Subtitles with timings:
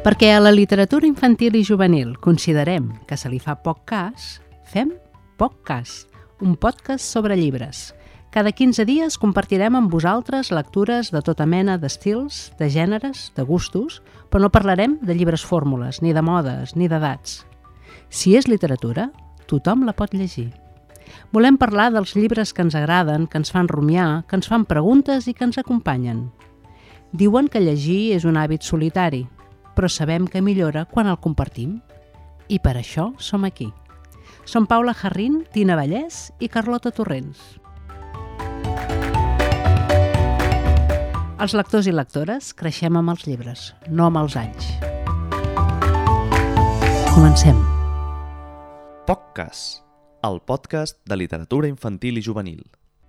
[0.00, 4.94] Perquè a la literatura infantil i juvenil considerem que se li fa poc cas, fem
[5.36, 6.06] poc cas,
[6.40, 7.90] un podcast sobre llibres.
[8.32, 13.98] Cada 15 dies compartirem amb vosaltres lectures de tota mena d'estils, de gèneres, de gustos,
[14.32, 17.42] però no parlarem de llibres fórmules, ni de modes, ni d'edats.
[18.08, 19.10] Si és literatura,
[19.52, 20.48] tothom la pot llegir.
[21.28, 25.28] Volem parlar dels llibres que ens agraden, que ens fan rumiar, que ens fan preguntes
[25.28, 26.30] i que ens acompanyen.
[27.12, 29.26] Diuen que llegir és un hàbit solitari,
[29.80, 31.78] però sabem que millora quan el compartim.
[32.52, 33.70] I per això som aquí.
[34.44, 37.40] Som Paula Jarrín, Tina Vallès i Carlota Torrents.
[41.40, 44.68] Els lectors i lectores creixem amb els llibres, no amb els anys.
[47.14, 47.64] Comencem.
[49.08, 49.64] POCCAS,
[50.28, 52.66] el podcast de literatura infantil i juvenil.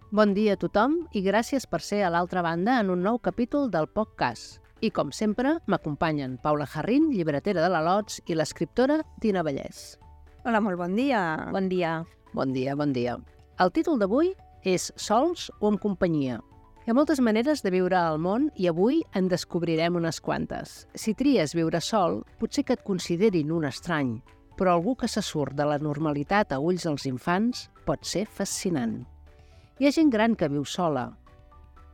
[0.08, 3.68] Bon dia a tothom i gràcies per ser a l'altra banda en un nou capítol
[3.76, 4.62] del podcast.
[4.82, 10.00] I com sempre, m'acompanyen Paula Jarrín, llibretera de la Lots, i l'escriptora Tina Vallès.
[10.42, 11.20] Hola, molt bon dia.
[11.54, 12.00] Bon dia.
[12.34, 13.14] Bon dia, bon dia.
[13.62, 14.32] El títol d'avui
[14.66, 16.40] és Sols o en companyia.
[16.82, 20.88] Hi ha moltes maneres de viure al món i avui en descobrirem unes quantes.
[20.98, 24.16] Si tries viure sol, potser que et considerin un estrany,
[24.58, 29.04] però algú que se surt de la normalitat a ulls dels infants pot ser fascinant.
[29.78, 31.12] Hi ha gent gran que viu sola.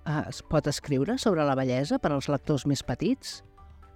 [0.07, 3.41] Eh, Es pot escriure sobre la bellesa per als lectors més petits?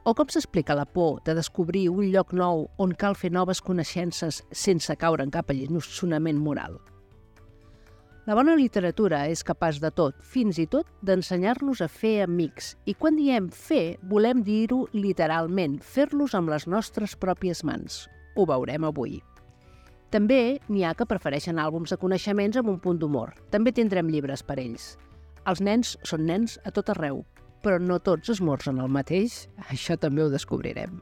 [0.04, 4.42] O com s'explica la por de descobrir un lloc nou on cal fer noves coneixences
[4.52, 6.80] sense caure en cap alliçonament moral?
[8.28, 12.76] La bona literatura és capaç de tot, fins i tot d'ensenyar-nos a fer amics.
[12.86, 18.04] I quan diem fer, volem dir-ho literalment, fer-los amb les nostres pròpies mans.
[18.36, 19.22] Ho veurem avui.
[20.12, 23.34] També n'hi ha que prefereixen àlbums de coneixements amb un punt d'humor.
[23.50, 24.98] També tindrem llibres per ells.
[25.50, 27.24] Els nens són nens a tot arreu,
[27.64, 31.00] però no tots esmorzen el mateix, això també ho descobrirem.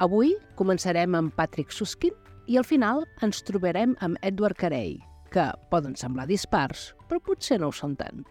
[0.00, 2.16] Avui començarem amb Patrick Suskin
[2.50, 4.96] i al final ens trobarem amb Edward Carey,
[5.30, 8.24] que poden semblar dispars, però potser no ho són tant.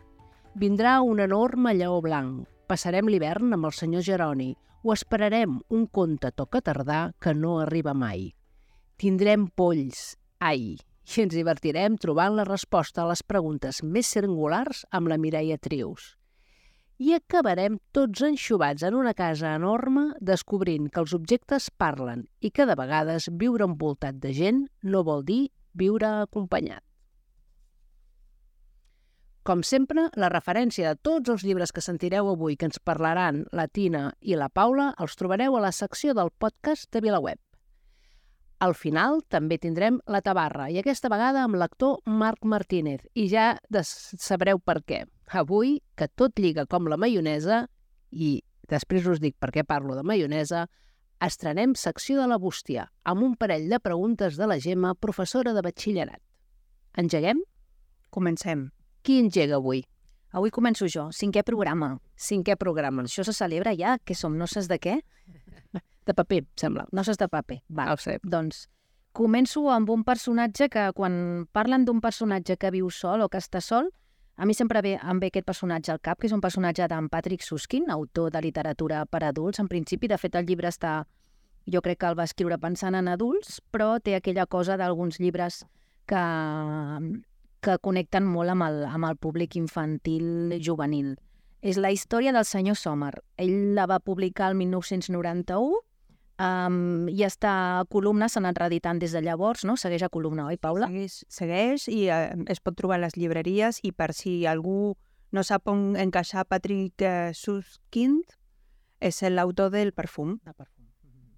[0.60, 4.52] Vindrà un enorme lleó blanc, passarem l'hivern amb el senyor Geroni
[4.84, 8.32] o esperarem un conte toca tardar que no arriba mai.
[9.00, 10.76] Tindrem polls, ai,
[11.18, 16.14] i ens divertirem trobant la resposta a les preguntes més singulars amb la Mireia Trius
[17.00, 22.68] i acabarem tots enxubats en una casa enorme descobrint que els objectes parlen i que
[22.68, 25.48] de vegades viure envoltat de gent no vol dir
[25.80, 26.84] viure acompanyat.
[29.48, 33.70] Com sempre, la referència de tots els llibres que sentireu avui que ens parlaran la
[33.72, 37.40] Tina i la Paula els trobareu a la secció del podcast de VilaWeb.
[38.60, 43.54] Al final també tindrem la tabarra, i aquesta vegada amb l'actor Marc Martínez, i ja
[43.72, 45.06] sabreu per què.
[45.32, 47.68] Avui, que tot lliga com la maionesa,
[48.12, 50.66] i després us dic per què parlo de maionesa,
[51.24, 55.64] estrenem secció de la bústia, amb un parell de preguntes de la Gemma, professora de
[55.64, 56.20] batxillerat.
[57.00, 57.40] Engeguem?
[58.10, 58.70] Comencem.
[59.04, 59.86] Qui engega avui?
[60.36, 61.96] Avui començo jo, cinquè programa.
[62.20, 63.08] Cinquè programa.
[63.08, 65.00] Això se celebra ja, que som noces de què?
[66.10, 66.88] De paper, sembla.
[66.92, 67.62] Noces de paper.
[67.70, 68.66] Va, Ah, doncs
[69.14, 73.62] començo amb un personatge que quan parlen d'un personatge que viu sol o que està
[73.62, 73.90] sol,
[74.40, 77.10] a mi sempre ve, em ve aquest personatge al cap, que és un personatge d'en
[77.12, 79.60] Patrick Suskin, autor de literatura per adults.
[79.60, 81.06] En principi, de fet, el llibre està...
[81.70, 85.66] Jo crec que el va escriure pensant en adults, però té aquella cosa d'alguns llibres
[86.08, 86.22] que,
[87.62, 91.18] que connecten molt amb el, amb el públic infantil i juvenil.
[91.62, 93.12] És la història del senyor Sommer.
[93.38, 95.84] Ell la va publicar el 1991
[96.40, 99.76] um, i està a columna, s'ha anat reeditant des de llavors, no?
[99.78, 100.88] Segueix a columna, oi, Paula?
[100.90, 104.96] Segueix, segueix i eh, es pot trobar a les llibreries i per si algú
[105.36, 108.38] no sap on encaixar Patrick eh, Suskind,
[109.00, 110.40] és l'autor del Perfum,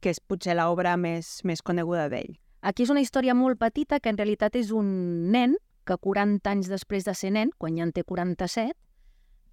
[0.02, 2.38] que és potser l'obra més, més coneguda d'ell.
[2.62, 6.70] Aquí és una història molt petita que en realitat és un nen que 40 anys
[6.70, 8.74] després de ser nen, quan ja en té 47,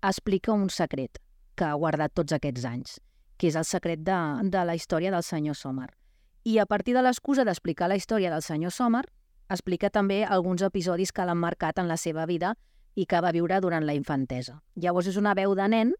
[0.08, 1.20] explica un secret
[1.56, 2.98] que ha guardat tots aquests anys,
[3.38, 4.19] que és el secret de,
[4.50, 5.88] de la història del senyor Sommer.
[6.44, 9.05] I a partir de l'excusa d'explicar la història del senyor Sommer,
[9.49, 12.55] explica també alguns episodis que l'han marcat en la seva vida
[12.99, 14.58] i que va viure durant la infantesa.
[14.76, 15.94] Llavors és una veu de nen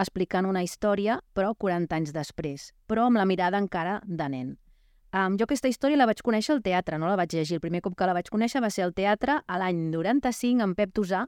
[0.00, 4.50] explicant una història, però 40 anys després, però amb la mirada encara de nen.
[5.10, 7.58] Um, jo aquesta història la vaig conèixer al teatre, no la vaig llegir.
[7.58, 10.78] El primer cop que la vaig conèixer va ser al teatre a l'any 95 amb
[10.78, 11.24] Pep Tosà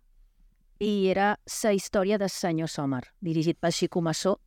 [0.82, 4.38] i era la història del senyor Sommer, dirigit per Xico Massó.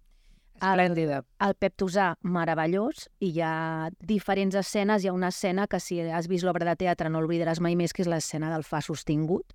[0.56, 1.24] Esplèndida.
[1.44, 5.04] El Pep Tosà, meravellós, i hi ha diferents escenes.
[5.04, 7.94] Hi ha una escena que si has vist l'obra de teatre no oblidaràs mai més,
[7.94, 9.54] que és l'escena del fa sostingut,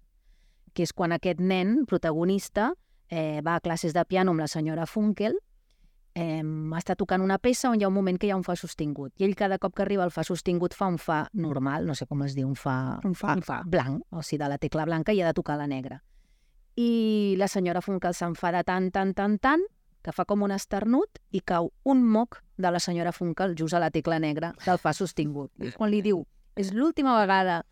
[0.74, 2.72] que és quan aquest nen, protagonista,
[3.08, 5.34] eh, va a classes de piano amb la senyora Funkel
[6.14, 6.42] eh,
[6.76, 9.12] està tocant una peça on hi ha un moment que hi ha un fa sostingut.
[9.18, 12.06] I ell cada cop que arriba al fa sostingut fa un fa normal, no sé
[12.06, 13.34] com es diu, un fa, Un fa.
[13.34, 16.02] un fa blanc, o sigui, de la tecla blanca i ha de tocar la negra.
[16.76, 19.64] I la senyora Funkel s'enfada tant, tant, tant, tant,
[20.02, 23.80] que fa com un esternut i cau un moc de la senyora Funkel just a
[23.80, 25.52] la tecla negra del fa sostingut.
[25.76, 26.24] Quan li diu,
[26.56, 27.62] és l'última vegada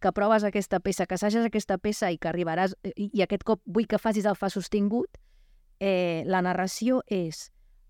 [0.00, 3.62] que proves aquesta peça, que assages aquesta peça i que arribaràs, i, i aquest cop
[3.66, 5.18] vull que facis el fa sostingut,
[5.80, 7.48] eh, la narració és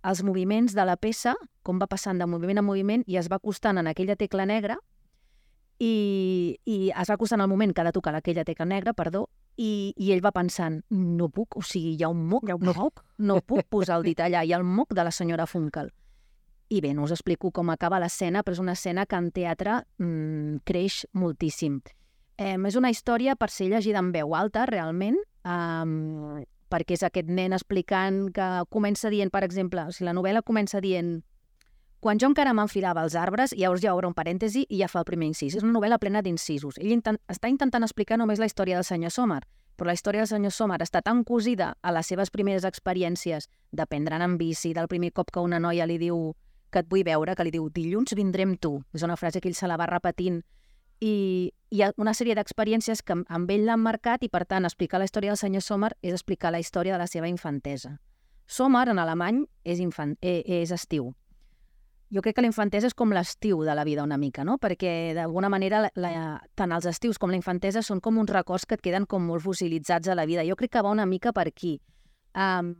[0.09, 3.37] els moviments de la peça, com va passant de moviment a moviment i es va
[3.43, 4.79] acostant en aquella tecla negra
[5.79, 9.29] i, i es va acostant al moment que ha de tocar aquella tecla negra, perdó,
[9.57, 12.59] i, i ell va pensant, no puc, o sigui, hi ha un moc, Hi ha
[12.59, 15.15] un no puc, no puc posar el dit allà, hi ha el moc de la
[15.15, 15.91] senyora Funkel.
[16.69, 19.79] I bé, no us explico com acaba l'escena, però és una escena que en teatre
[19.99, 21.81] mm, creix moltíssim.
[22.39, 25.17] Eh, és una història per ser llegida en veu alta, realment,
[25.49, 30.45] um, perquè és aquest nen explicant que comença dient, per exemple, o sigui, la novel·la
[30.47, 31.17] comença dient
[32.00, 35.09] quan jo encara m'enfilava als arbres, llavors ja obre un parèntesi i ja fa el
[35.09, 35.56] primer incís.
[35.56, 36.79] És una novel·la plena d'incisos.
[36.79, 39.41] Ell intent, està intentant explicar només la història del senyor Sommer,
[39.77, 44.23] però la història del senyor Sommer està tan cosida a les seves primeres experiències d'aprendre'n
[44.23, 46.35] en bici, del primer cop que una noia li diu
[46.71, 48.79] que et vull veure, que li diu dilluns vindré amb tu.
[48.95, 50.43] És una frase que ell se la va repetint
[51.00, 54.99] i hi ha una sèrie d'experiències que amb ell l'han marcat i, per tant, explicar
[54.99, 57.99] la història del senyor Sommer és explicar la història de la seva infantesa.
[58.47, 61.12] Sommer, en alemany, és, infant, eh, és estiu.
[62.11, 64.57] Jo crec que la infantesa és com l'estiu de la vida una mica, no?
[64.57, 66.13] Perquè, d'alguna manera, la, la,
[66.57, 69.45] tant els estius com la infantesa són com uns records que et queden com molt
[69.45, 70.47] fossilitzats a la vida.
[70.49, 71.77] Jo crec que va una mica per aquí.
[72.33, 72.73] Um,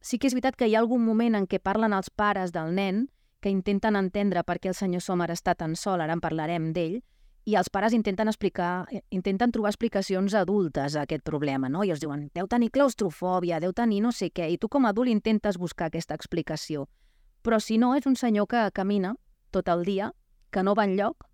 [0.00, 2.72] sí que és veritat que hi ha algun moment en què parlen els pares del
[2.72, 3.06] nen
[3.42, 7.00] que intenten entendre per què el senyor Sommer està tan sol, ara en parlarem d'ell,
[7.44, 11.82] i els pares intenten explicar, eh, intenten trobar explicacions adultes a aquest problema, no?
[11.82, 14.94] I els diuen, deu tenir claustrofòbia, deu tenir no sé què, i tu com a
[14.94, 16.86] adult intentes buscar aquesta explicació.
[17.42, 19.16] Però si no, és un senyor que camina
[19.50, 20.12] tot el dia,
[20.50, 21.26] que no va enlloc,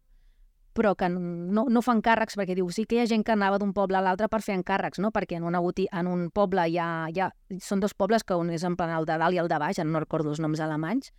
[0.78, 3.58] però que no, no fa encàrrecs, perquè diu, sí que hi ha gent que anava
[3.58, 5.10] d'un poble a l'altre per fer encàrrecs, no?
[5.14, 7.32] Perquè en, una botí, en un poble hi ha, hi ha...
[7.62, 9.80] Són dos pobles que un és en plan el de dalt i el de baix,
[9.82, 11.10] no recordo els noms alemanys,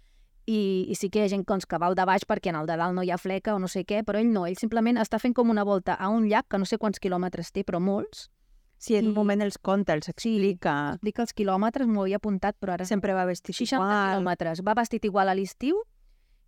[0.49, 2.57] i, i sí que hi ha gent doncs, que va al de baix perquè en
[2.61, 4.57] el de dalt no hi ha fleca o no sé què, però ell no, ell
[4.57, 7.67] simplement està fent com una volta a un llac que no sé quants quilòmetres té,
[7.67, 8.29] però molts.
[8.79, 10.95] Sí, en un moment els conta, els explica.
[11.03, 12.87] Dic els quilòmetres, m'ho havia apuntat, però ara...
[12.87, 14.13] Sempre va vestit 60 igual.
[14.15, 14.61] quilòmetres.
[14.63, 15.81] Va vestit igual a l'estiu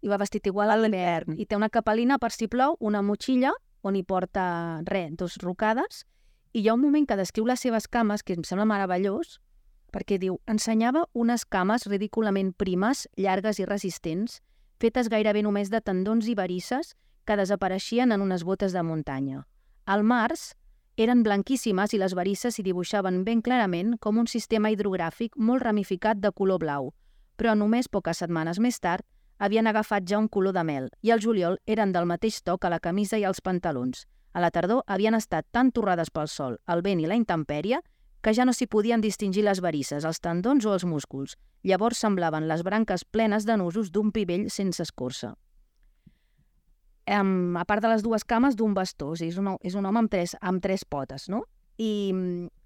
[0.01, 1.36] i va vestit igual a l'hivern.
[1.36, 3.51] I té una capelina per si plou, una motxilla
[3.83, 6.06] on hi porta, res, dos rocades,
[6.54, 9.39] i hi ha un moment que descriu les seves cames, que em sembla meravellós,
[9.92, 14.39] perquè diu, ensenyava unes cames ridículament primes, llargues i resistents,
[14.80, 16.95] fetes gairebé només de tendons i varisses
[17.25, 19.45] que desapareixien en unes botes de muntanya.
[19.86, 20.54] Al març
[21.01, 26.19] eren blanquíssimes i les varisses s'hi dibuixaven ben clarament com un sistema hidrogràfic molt ramificat
[26.21, 26.92] de color blau,
[27.38, 29.06] però només poques setmanes més tard
[29.42, 32.69] havien agafat ja un color de mel i al juliol eren del mateix to que
[32.69, 34.06] la camisa i els pantalons.
[34.33, 37.81] A la tardor havien estat tan torrades pel sol, el vent i la intempèrie
[38.21, 41.33] que ja no s'hi podien distingir les varisses, els tendons o els músculs.
[41.63, 45.33] Llavors semblaven les branques plenes de nusos d'un pivell sense escorça.
[47.09, 49.12] Um, a part de les dues cames, d'un bastó.
[49.13, 51.44] O sigui, és, un, és un home amb tres, amb tres potes, no?
[51.81, 52.13] I,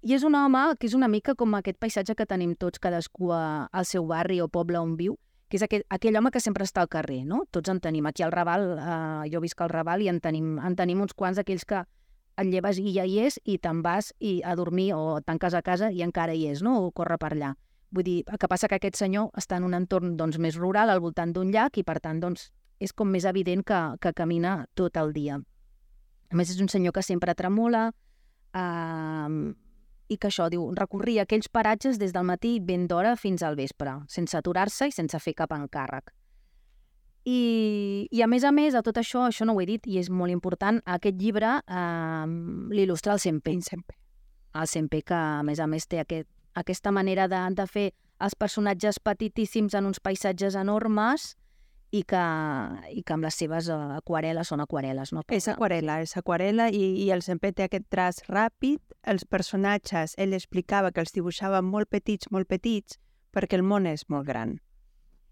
[0.04, 3.32] I és un home que és una mica com aquest paisatge que tenim tots, cadascú
[3.32, 5.16] a, al seu barri o poble on viu,
[5.48, 7.44] que és aquell, aquell home que sempre està al carrer, no?
[7.54, 8.06] Tots en tenim.
[8.10, 11.38] Aquí al Raval, eh, jo visc al Raval i en tenim, en tenim uns quants
[11.40, 11.84] d'aquells que
[12.36, 15.62] et lleves i ja hi és i te'n vas i a dormir o tanques a
[15.64, 16.76] casa i encara hi és, no?
[16.84, 17.54] O corre per allà.
[17.94, 20.90] Vull dir, el que passa que aquest senyor està en un entorn doncs, més rural,
[20.90, 24.66] al voltant d'un llac, i per tant doncs, és com més evident que, que camina
[24.74, 25.38] tot el dia.
[26.30, 27.88] A més, és un senyor que sempre tremola
[28.56, 29.54] eh,
[30.08, 33.98] i que això, diu, recorria aquells paratges des del matí ben d'hora fins al vespre,
[34.12, 36.12] sense aturar-se i sense fer cap encàrrec.
[37.26, 39.98] I, I a més a més, a tot això, això no ho he dit, i
[39.98, 42.26] és molt important, aquest llibre eh,
[42.70, 43.56] l'il·lustra el Sempe.
[43.66, 43.98] Sempre.
[44.54, 47.88] El Sempe, que a més a més té aquest, aquesta manera de, de fer
[48.22, 51.34] els personatges petitíssims en uns paisatges enormes
[51.94, 52.22] i que,
[52.90, 55.22] i que amb les seves eh, aquarel·les són aquarel·les, no?
[55.32, 58.82] És aquarela, és aquarela i, i el sempre té aquest traç ràpid.
[59.06, 62.98] Els personatges, ell explicava que els dibuixava molt petits, molt petits,
[63.32, 64.58] perquè el món és molt gran.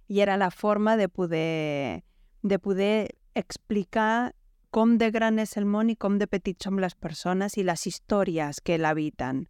[0.08, 2.04] I era la forma de poder,
[2.42, 4.34] de poder explicar
[4.74, 7.86] com de gran és el món i com de petits som les persones i les
[7.86, 9.44] històries que l'habiten.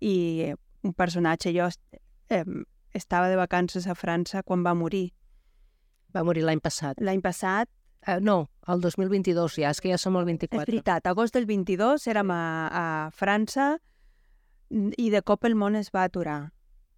[0.00, 0.16] I
[0.48, 1.68] eh, un personatge, jo
[2.28, 2.44] eh,
[2.92, 5.12] estava de vacances a França quan va morir.
[6.14, 7.00] Va morir l'any passat.
[7.00, 7.70] L'any passat
[8.04, 10.60] Uh, no, el 2022 ja, és que ja som al 24.
[10.60, 12.82] És veritat, agost del 22 érem a, a
[13.16, 13.78] França
[14.68, 16.50] i de cop el món es va aturar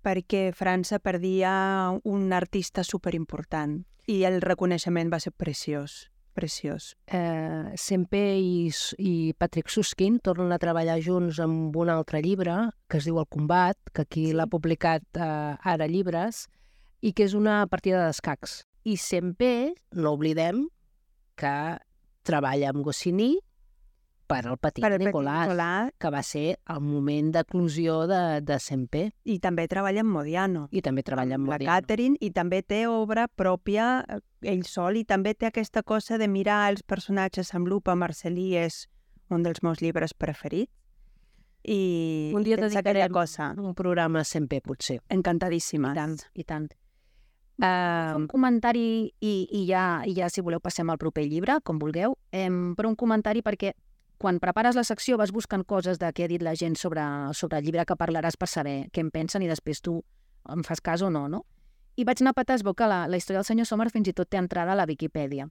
[0.02, 1.52] perquè França perdia
[2.02, 6.92] un artista superimportant i el reconeixement va ser preciós, preciós.
[7.06, 12.98] Eh, Sempe i, i Patrick Suskin tornen a treballar junts amb un altre llibre que
[12.98, 14.32] es diu El combat, que aquí Sí.
[14.34, 16.48] l'ha publicat eh, ara llibres,
[17.00, 18.64] i que és una partida d'escacs.
[18.86, 20.68] I Sempe, no oblidem,
[21.36, 21.56] que
[22.26, 23.34] treballa amb Goscinny
[24.26, 25.12] per al petit Per al Petit
[26.02, 30.66] que va ser el moment d'eclusió de, de Sempe, i també treballa amb Modiano.
[30.70, 31.72] i també treballa amb la Modiano.
[31.72, 36.28] Catherine i també té obra pròpia eh, ell sol i també té aquesta cosa de
[36.28, 37.94] mirar els personatges amb lupa.
[37.94, 38.86] Marcelí és
[39.30, 40.72] un dels meus llibres preferits.
[41.66, 45.00] I Un dia dedicarem cosa un programa a potser.
[45.08, 45.90] encantadíssima.
[45.90, 46.68] I tant, i tant.
[47.56, 51.78] Uh, un comentari i, i, ja, i ja, si voleu, passem al proper llibre, com
[51.80, 52.16] vulgueu.
[52.36, 53.72] Em, però un comentari perquè
[54.20, 57.60] quan prepares la secció vas buscant coses de què ha dit la gent sobre, sobre
[57.60, 60.00] el llibre que parlaràs per saber què en pensen i després tu
[60.52, 61.44] em fas cas o no, no?
[61.96, 64.28] I vaig anar a petar, que la, la història del senyor Sommer fins i tot
[64.28, 65.48] té entrada a la Viquipèdia.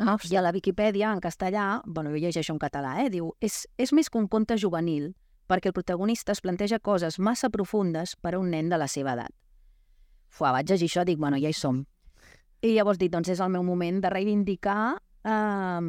[0.00, 3.66] ah, I a la Viquipèdia, en castellà, bueno, jo llegeixo en català, eh, diu, és,
[3.76, 5.14] és més que un conte juvenil,
[5.46, 9.14] perquè el protagonista es planteja coses massa profundes per a un nen de la seva
[9.14, 9.34] edat.
[10.34, 11.84] Fua, vaig llegir això, dic, bueno, ja hi som.
[12.64, 15.88] I llavors dic, doncs és el meu moment de reivindicar eh,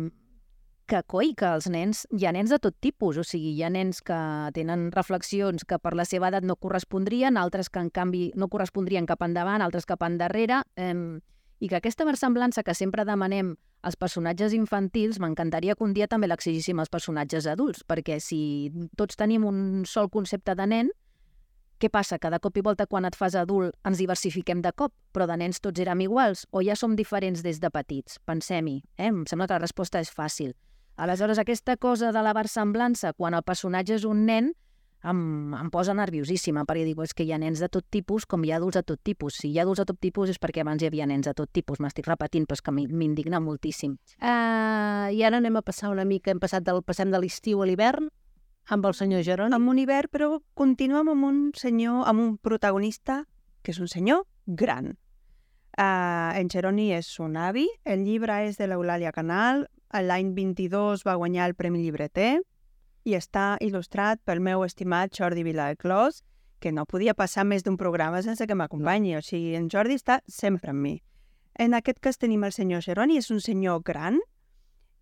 [0.85, 3.71] que, coi, que els nens, hi ha nens de tot tipus, o sigui, hi ha
[3.73, 4.17] nens que
[4.53, 9.07] tenen reflexions que per la seva edat no correspondrien, altres que en canvi no correspondrien
[9.09, 10.93] cap endavant, altres cap endarrere, eh,
[11.59, 16.27] i que aquesta versemblança que sempre demanem als personatges infantils, m'encantaria que un dia també
[16.27, 20.93] l'exigíssim als personatges adults, perquè si tots tenim un sol concepte de nen,
[21.85, 22.17] què passa?
[22.17, 25.37] Que de cop i volta quan et fas adult ens diversifiquem de cop, però de
[25.37, 28.17] nens tots érem iguals o ja som diferents des de petits?
[28.25, 29.11] Pensem-hi, eh?
[29.11, 30.55] Em sembla que la resposta és fàcil.
[30.97, 34.53] Aleshores, aquesta cosa de la versemblança, quan el personatge és un nen,
[35.05, 38.43] em, em posa nerviosíssima, perquè dic, és que hi ha nens de tot tipus com
[38.43, 39.37] hi ha adults de tot tipus.
[39.43, 41.51] Si hi ha adults de tot tipus és perquè abans hi havia nens de tot
[41.53, 41.81] tipus.
[41.83, 43.97] M'estic repetint, però és que m'indigna moltíssim.
[44.17, 47.69] Uh, I ara anem a passar una mica, hem passat del, passem de l'estiu a
[47.69, 48.09] l'hivern,
[48.67, 49.55] amb el senyor Geroni.
[49.55, 53.23] Amb un hivern, però continuem amb un senyor, amb un protagonista
[53.61, 54.95] que és un senyor gran.
[55.75, 61.17] Uh, en Geroni és un avi, el llibre és de l'Eulàlia Canal, l'any 22 va
[61.19, 62.39] guanyar el Premi Llibreter
[63.05, 66.23] i està il·lustrat pel meu estimat Jordi Viladeclos,
[66.59, 69.17] que no podia passar més d'un programa sense que m'acompanyi.
[69.19, 70.95] O sigui, en Jordi està sempre amb mi.
[71.59, 74.17] En aquest cas tenim el senyor Geroni, és un senyor gran,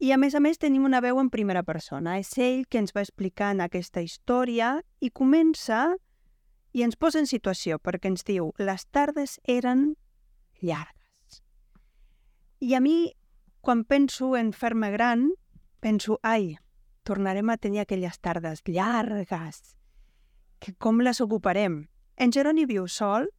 [0.04, 2.18] i a més a més tenim una veu en primera persona.
[2.20, 5.94] És ell que ens va explicant aquesta història i comença
[6.76, 9.94] i ens posa en situació perquè ens diu les tardes eren
[10.60, 11.40] llargues.
[12.60, 13.14] I a mi,
[13.64, 15.30] quan penso en fer-me gran,
[15.80, 16.58] penso, ai,
[17.08, 19.78] tornarem a tenir aquelles tardes llargues,
[20.60, 21.86] que com les ocuparem?
[22.20, 23.30] En Jeroni viu sol,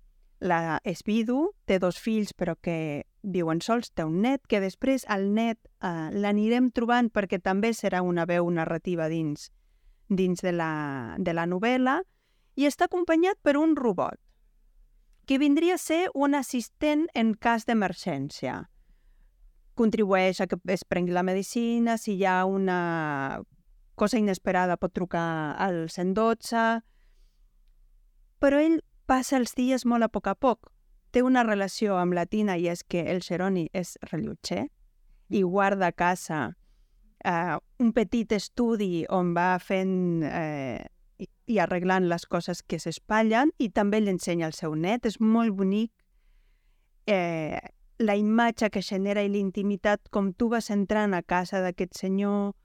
[0.40, 5.06] la, és vidu, té dos fills però que viuen sols, té un net, que després
[5.10, 9.48] el net eh, l'anirem trobant perquè també serà una veu narrativa dins,
[10.08, 12.02] dins de, la, de la novel·la,
[12.54, 14.20] i està acompanyat per un robot,
[15.26, 18.68] que vindria a ser un assistent en cas d'emergència.
[19.74, 23.40] Contribueix a que es prengui la medicina, si hi ha una
[23.94, 26.84] cosa inesperada pot trucar al 112,
[28.38, 30.73] però ell passa els dies molt a poc a poc.
[31.14, 34.64] Té una relació amb la Tina i és que el Xeroni és rellotger
[35.30, 36.38] i guarda a casa
[37.24, 40.82] eh, un petit estudi on va fent eh,
[41.22, 45.06] i, arreglant les coses que s'espatllen i també l'ensenya al seu net.
[45.06, 45.92] És molt bonic
[47.06, 47.62] eh,
[48.02, 52.56] la imatge que genera i l'intimitat com tu vas entrant a casa d'aquest senyor,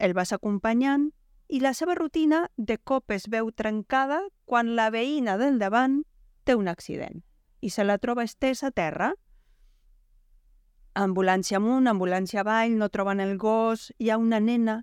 [0.00, 1.10] el vas acompanyant
[1.52, 6.00] i la seva rutina de cop es veu trencada quan la veïna del davant
[6.48, 7.20] té un accident
[7.64, 9.14] i se la troba estesa a terra.
[10.94, 14.82] Ambulància amunt, ambulància avall, no troben el gos, hi ha una nena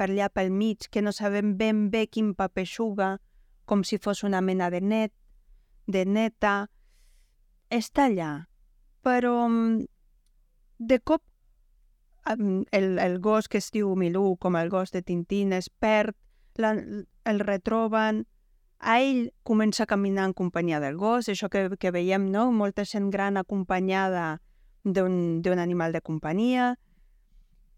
[0.00, 3.10] per allà pel mig que no sabem ben bé quin paper xuga,
[3.68, 5.12] com si fos una mena de net,
[5.86, 6.54] de neta.
[7.70, 8.32] Està allà,
[9.04, 9.84] però mm,
[10.78, 11.22] de cop
[12.32, 16.16] em, el, el gos que es diu Milú, com el gos de Tintín, es perd,
[16.56, 16.72] la,
[17.24, 18.24] el retroben,
[18.82, 22.50] a ell comença a caminar en companyia del gos, això que, que veiem, no?
[22.50, 24.42] Molta gent gran acompanyada
[24.82, 26.74] d'un animal de companyia,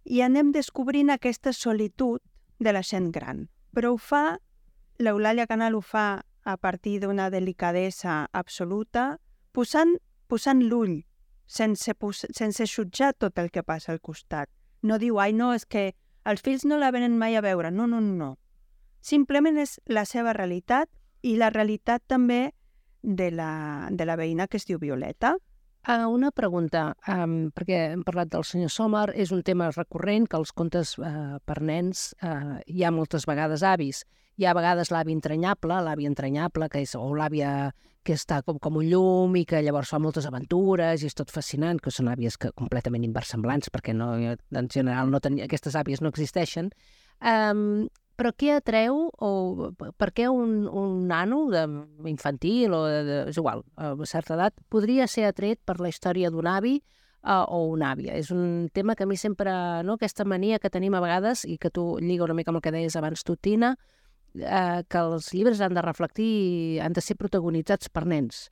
[0.04, 2.20] i anem descobrint aquesta solitud
[2.58, 3.48] de la gent gran.
[3.76, 4.38] Però ho fa,
[4.98, 9.18] l'Eulàlia Canal ho fa a partir d'una delicadesa absoluta,
[9.52, 9.96] posant,
[10.28, 11.02] posant l'ull,
[11.46, 11.92] sense,
[12.32, 14.48] sense jutjar tot el que passa al costat.
[14.82, 15.92] No diu, ai, no, és que
[16.24, 17.70] els fills no la venen mai a veure.
[17.70, 18.34] No, no, no.
[19.04, 20.88] Simplement és la seva realitat
[21.24, 22.54] i la realitat també
[23.04, 25.34] de la, de la veïna que es diu Violeta.
[25.84, 30.38] Uh, una pregunta, um, perquè hem parlat del senyor Sommer, és un tema recurrent que
[30.40, 34.00] els contes uh, per nens uh, hi ha moltes vegades avis.
[34.40, 38.56] Hi ha a vegades l'avi entranyable, l'avi entranyable, que és, o l'àvia que està com,
[38.56, 42.08] com un llum i que llavors fa moltes aventures i és tot fascinant, que són
[42.12, 45.36] àvies que completament inversemblants, perquè no, en general no ten...
[45.44, 46.72] aquestes àvies no existeixen.
[47.20, 47.84] Um,
[48.16, 49.30] però què atreu o
[49.98, 51.64] per què un, un nano de,
[52.10, 56.30] infantil o de, de, és igual, a certa edat, podria ser atret per la història
[56.30, 58.14] d'un avi uh, o una àvia?
[58.18, 59.52] És un tema que a mi sempre,
[59.84, 62.66] no, aquesta mania que tenim a vegades i que tu lliga una mica amb el
[62.66, 63.74] que deies abans tu, Tina,
[64.38, 68.48] uh, que els llibres han de reflectir, han de ser protagonitzats per nens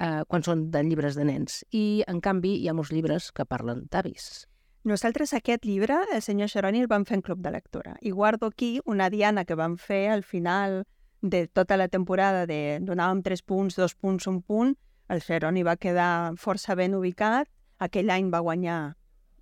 [0.00, 1.62] uh, quan són de llibres de nens.
[1.72, 4.46] I, en canvi, hi ha molts llibres que parlen d'avis.
[4.84, 7.94] Nosaltres aquest llibre, el senyor Xeroni, el vam fer en club de lectura.
[8.02, 10.84] I guardo aquí una diana que vam fer al final
[11.22, 14.74] de tota la temporada de donàvem tres punts, dos punts, un punt.
[15.08, 17.48] El Xeroni va quedar força ben ubicat.
[17.80, 18.98] Aquell any va guanyar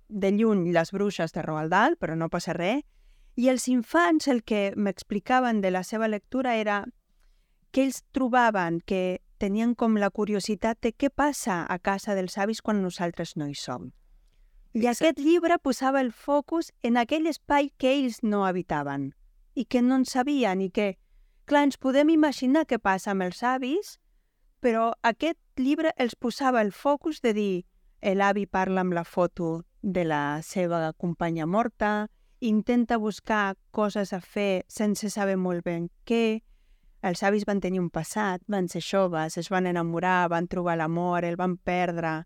[0.07, 2.79] de lluny les bruixes de Roald Dahl, però no passa res.
[3.35, 6.85] I els infants el que m'explicaven de la seva lectura era
[7.71, 12.61] que ells trobaven que tenien com la curiositat de què passa a casa dels avis
[12.61, 13.91] quan nosaltres no hi som.
[14.73, 19.11] I aquest llibre posava el focus en aquell espai que ells no habitaven
[19.53, 20.95] i que no en sabien i que,
[21.45, 23.99] clar, ens podem imaginar què passa amb els avis,
[24.65, 27.53] però aquest llibre els posava el focus de dir
[28.17, 32.09] l'avi parla amb la foto de la seva companya morta,
[32.41, 36.41] intenta buscar coses a fer sense saber molt ben què,
[37.05, 41.23] els avis van tenir un passat, van ser joves, es van enamorar, van trobar l'amor,
[41.23, 42.23] el van perdre,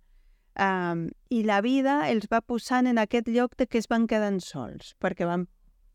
[0.58, 4.40] Um, I la vida els va posant en aquest lloc de que es van quedant
[4.42, 5.46] sols, perquè van,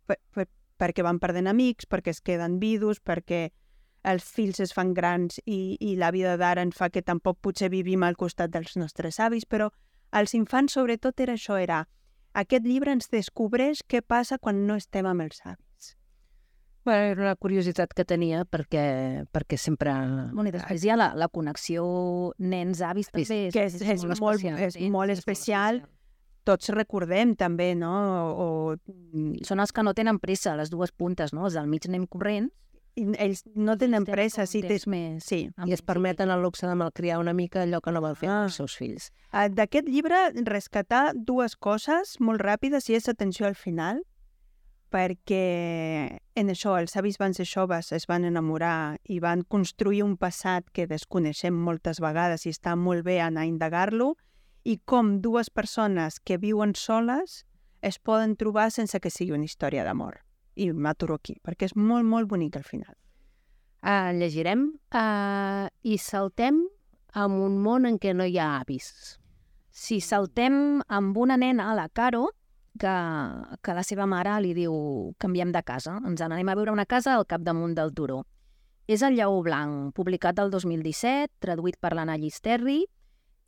[0.07, 0.47] per, per,
[0.79, 3.49] perquè van perdent amics, perquè es queden vidus, perquè
[4.07, 7.71] els fills es fan grans i, i la vida d'ara ens fa que tampoc potser
[7.75, 9.71] vivim al costat dels nostres avis, però
[10.11, 11.85] als infants sobretot era això, era
[12.35, 15.72] aquest llibre ens descobreix què passa quan no estem amb els avis.
[16.85, 19.93] Bueno, era una curiositat que tenia perquè, perquè sempre...
[20.33, 21.85] Bueno, i després hi ha la, la connexió
[22.43, 23.23] nens-avis també.
[23.23, 24.59] És, que és, és, és, molt, especial.
[24.59, 25.83] és sí, molt especial.
[26.43, 27.93] Tots recordem també, no?
[28.35, 28.49] O...
[29.47, 31.47] Són els que no tenen pressa, les dues puntes, no?
[31.47, 32.51] Els del mig anem corrents.
[32.99, 34.85] I ells no tenen pressa, sí, tens...
[34.91, 35.25] més.
[35.25, 38.29] Sí, i es permeten el luxe de malcriar una mica allò que no van fer
[38.29, 38.43] ah.
[38.49, 39.13] els seus fills.
[39.33, 44.03] D'aquest llibre, rescatar dues coses molt ràpides i és atenció al final
[44.93, 50.19] perquè en això els avis van ser joves, es van enamorar i van construir un
[50.21, 54.13] passat que desconeixem moltes vegades i està molt bé anar a indagar-lo,
[54.65, 57.43] i com dues persones que viuen soles
[57.83, 60.21] es poden trobar sense que sigui una història d'amor.
[60.55, 62.95] I m'aturo aquí, perquè és molt, molt bonic al final.
[63.83, 66.61] Uh, llegirem uh, i saltem
[67.19, 69.19] amb un món en què no hi ha avis.
[69.73, 72.29] Si saltem amb una nena, la Caro,
[72.79, 72.95] que,
[73.63, 74.75] que la seva mare li diu
[75.23, 78.23] canviem de casa, ens n'anem a veure una casa al capdamunt del turó.
[78.89, 82.83] És el Lleó Blanc, publicat el 2017, traduït per l'Anna Llisterri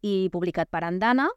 [0.04, 1.28] i publicat per Andana,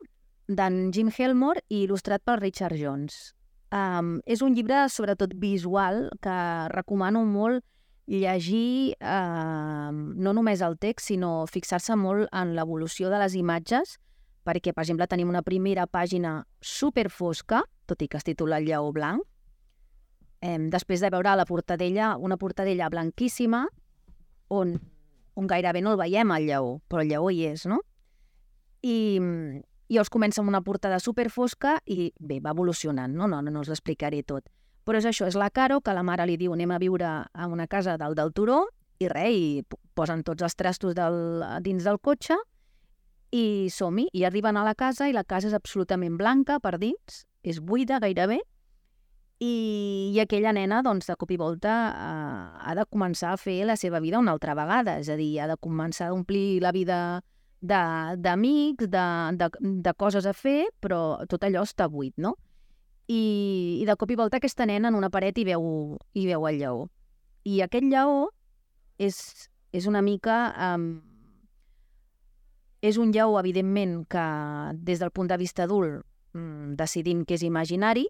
[0.47, 3.33] d'en Jim Helmore i il·lustrat per Richard Jones.
[3.73, 6.37] Um, és un llibre sobretot visual que
[6.71, 7.65] recomano molt
[8.07, 13.97] llegir uh, no només el text, sinó fixar-se molt en l'evolució de les imatges
[14.47, 18.67] perquè, per exemple, tenim una primera pàgina super fosca, tot i que es titula El
[18.67, 19.23] lleó blanc,
[20.41, 23.65] eh, després de veure la portadella, una portadella blanquíssima,
[24.49, 24.75] on,
[25.35, 27.81] on gairebé no el veiem, el lleó, però el lleó hi és, no?
[28.85, 28.97] I,
[29.89, 33.27] i els comença amb una portada super fosca i bé, va evolucionant, no?
[33.27, 34.45] No, no, no us l'explicaré tot.
[34.87, 37.47] Però és això, és la Caro, que la mare li diu anem a viure a
[37.47, 38.61] una casa dalt del turó,
[38.99, 39.63] i res, i
[39.97, 42.37] posen tots els trastos del, dins del cotxe,
[43.35, 47.25] i som-hi, i arriben a la casa i la casa és absolutament blanca per dins,
[47.47, 48.41] és buida gairebé,
[49.39, 53.59] i, i aquella nena, doncs, de cop i volta eh, ha de començar a fer
[53.69, 56.71] la seva vida una altra vegada, és a dir, ha de començar a omplir la
[56.73, 56.97] vida
[57.61, 59.05] d'amics, de,
[59.37, 62.33] de, de, de coses a fer, però tot allò està buit, no?
[63.07, 66.49] I, i de cop i volta aquesta nena en una paret hi veu, hi veu
[66.49, 66.81] el lleó.
[67.47, 68.31] I aquest lleó
[68.97, 69.21] és,
[69.71, 70.41] és una mica...
[70.57, 71.13] Eh,
[72.87, 74.23] és un lleó, evidentment, que
[74.85, 76.05] des del punt de vista adult
[76.37, 78.07] mm, decidim que és imaginari,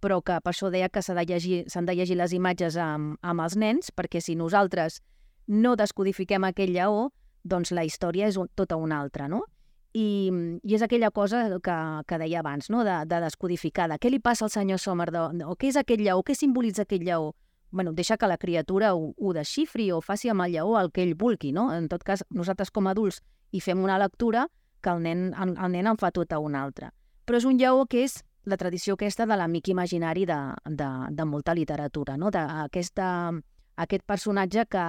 [0.00, 3.44] però que per això deia que s'han de, llegir, de llegir les imatges amb, amb
[3.44, 5.02] els nens, perquè si nosaltres
[5.46, 7.10] no descodifiquem aquell lleó,
[7.44, 9.44] doncs la història és un, tota una altra, no?
[9.92, 10.30] I,
[10.62, 12.84] I és aquella cosa que, que deia abans, no?
[12.86, 16.04] de, de descodificar, de què li passa al senyor Sommer, de, o què és aquell
[16.04, 17.32] lleó, què simbolitza aquell lleó?
[17.70, 21.04] bueno, deixa que la criatura ho, ho desxifri o faci amb el lleó el que
[21.04, 21.70] ell vulgui, no?
[21.74, 23.20] En tot cas, nosaltres com a adults
[23.50, 24.48] hi fem una lectura
[24.82, 26.90] que el nen, el, el nen en fa tota una altra.
[27.30, 28.16] Però és un lleó que és
[28.50, 32.32] la tradició aquesta de l'amic imaginari de, de, de molta literatura, no?
[32.34, 33.30] D'aquesta,
[33.78, 34.86] aquest personatge que,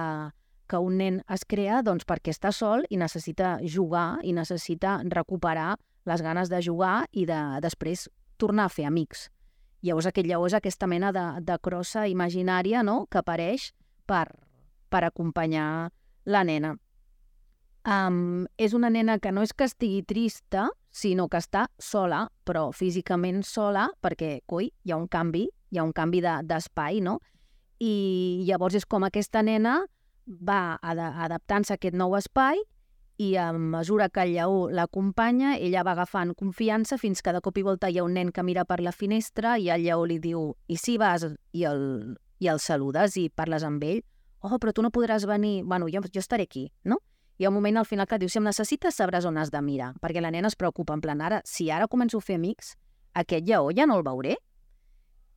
[0.66, 5.76] que un nen es crea doncs, perquè està sol i necessita jugar i necessita recuperar
[6.10, 8.08] les ganes de jugar i de després
[8.42, 9.28] tornar a fer amics.
[9.86, 13.04] Llavors aquest lleó és aquesta mena de, de crossa imaginària no?
[13.06, 13.70] que apareix
[14.10, 14.26] per,
[14.90, 15.92] per acompanyar
[16.26, 16.74] la nena.
[17.86, 22.68] Um, és una nena que no és que estigui trista, sinó que està sola, però
[22.76, 27.18] físicament sola, perquè, coi, hi ha un canvi, hi ha un canvi d'espai, de, no?
[27.82, 29.80] I llavors és com aquesta nena
[30.28, 32.60] va ad adaptant-se a aquest nou espai
[33.18, 37.58] i a mesura que el lleó l'acompanya, ella va agafant confiança fins que de cop
[37.58, 40.18] i volta hi ha un nen que mira per la finestra i el lleó li
[40.22, 44.02] diu i si vas i el, i el saludes i parles amb ell,
[44.42, 46.98] oh, però tu no podràs venir, bueno, jo, jo estaré aquí, no?
[47.38, 49.60] Hi ha un moment al final que diu, si em necessites sabràs on has de
[49.64, 52.74] mirar, perquè la nena es preocupa, en plan, ara, si ara començo a fer amics,
[53.14, 54.36] aquest lleó ja no el veuré.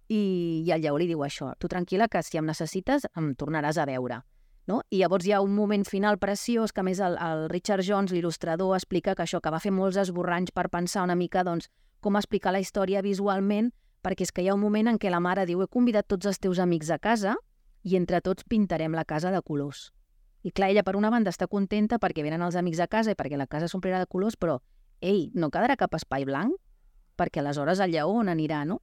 [0.10, 3.80] I, i el lleó li diu això, tu tranquil·la que si em necessites em tornaràs
[3.82, 4.20] a veure.
[4.68, 4.82] No?
[4.90, 8.76] I llavors hi ha un moment final preciós que, més, el, el Richard Jones, l'il·lustrador,
[8.76, 11.70] explica que això, que va fer molts esborranys per pensar una mica doncs,
[12.02, 13.72] com explicar la història visualment,
[14.06, 16.30] perquè és que hi ha un moment en què la mare diu he convidat tots
[16.30, 17.38] els teus amics a casa
[17.86, 19.92] i entre tots pintarem la casa de colors.
[20.46, 23.18] I clar, ella per una banda està contenta perquè venen els amics a casa i
[23.18, 24.60] perquè la casa s'omplirà de colors, però,
[25.02, 26.54] ei, no quedarà cap espai blanc?
[27.18, 28.78] Perquè aleshores el lleó on anirà, no?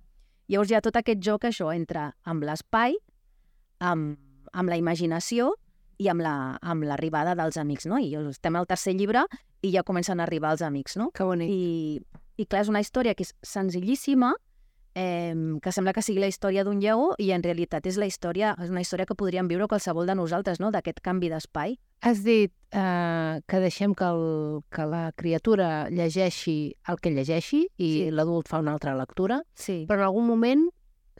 [0.51, 2.97] Llavors hi ha tot aquest joc, això, entre amb l'espai,
[3.79, 4.19] amb,
[4.53, 5.53] amb la imaginació
[6.03, 8.01] i amb l'arribada la, amb dels amics, no?
[8.03, 9.23] I estem al tercer llibre
[9.63, 11.13] i ja comencen a arribar els amics, no?
[11.15, 11.53] Que bonic.
[11.53, 12.03] I,
[12.43, 14.33] i clar, és una història que és senzillíssima,
[14.95, 18.55] eh, que sembla que sigui la història d'un lleó i en realitat és la història
[18.63, 20.71] és una història que podríem viure qualsevol de nosaltres, no?
[20.71, 21.77] d'aquest canvi d'espai.
[22.03, 27.91] Has dit eh, que deixem que, el, que la criatura llegeixi el que llegeixi i
[27.91, 28.11] sí.
[28.11, 29.85] l'adult fa una altra lectura, sí.
[29.89, 30.67] però en algun moment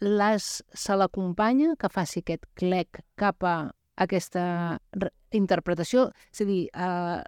[0.03, 3.57] les, se l'acompanya que faci aquest clec cap a
[4.03, 4.81] aquesta
[5.31, 6.11] interpretació.
[6.33, 7.23] És a dir, eh,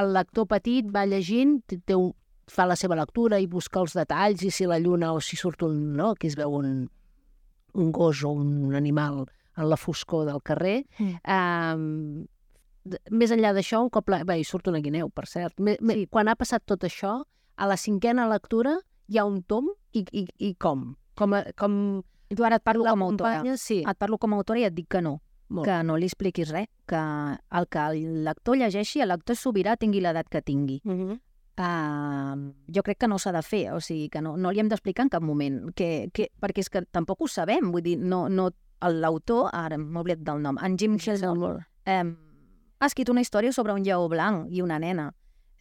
[0.00, 2.12] el lector petit va llegint, té un,
[2.52, 5.64] fa la seva lectura i busca els detalls i si la lluna o si surt
[5.66, 6.84] un, no, que es veu un,
[7.72, 9.24] un gos o un animal
[9.56, 10.82] en la foscor del carrer.
[10.98, 11.16] Mm.
[11.24, 14.08] Um, més enllà d'això, un cop...
[14.12, 14.22] La...
[14.28, 15.56] Bé, hi surt una guineu, per cert.
[15.60, 16.06] Me, me, sí.
[16.12, 17.20] Quan ha passat tot això,
[17.56, 20.92] a la cinquena lectura hi ha un tom i, i, i com?
[21.18, 21.74] Com, a, com...
[22.32, 23.58] Tu ara et parlo com a autora.
[23.60, 23.82] Sí.
[23.84, 25.20] Et parlo com a autora i et dic que no.
[25.52, 25.66] Molt.
[25.68, 30.00] que no li expliquis res, que el que el lector llegeixi, el lector sobirà tingui
[30.00, 30.78] l'edat que tingui.
[30.80, 31.18] Uh -huh
[31.58, 32.34] uh,
[32.74, 35.06] jo crec que no s'ha de fer, o sigui, que no, no li hem d'explicar
[35.06, 38.50] en cap moment, que, que, perquè és que tampoc ho sabem, vull dir, no, no,
[38.82, 42.12] l'autor, ara m'he oblidat del nom, en Jim Sheldon, um,
[42.82, 45.12] ha escrit una història sobre un lleó blanc i una nena.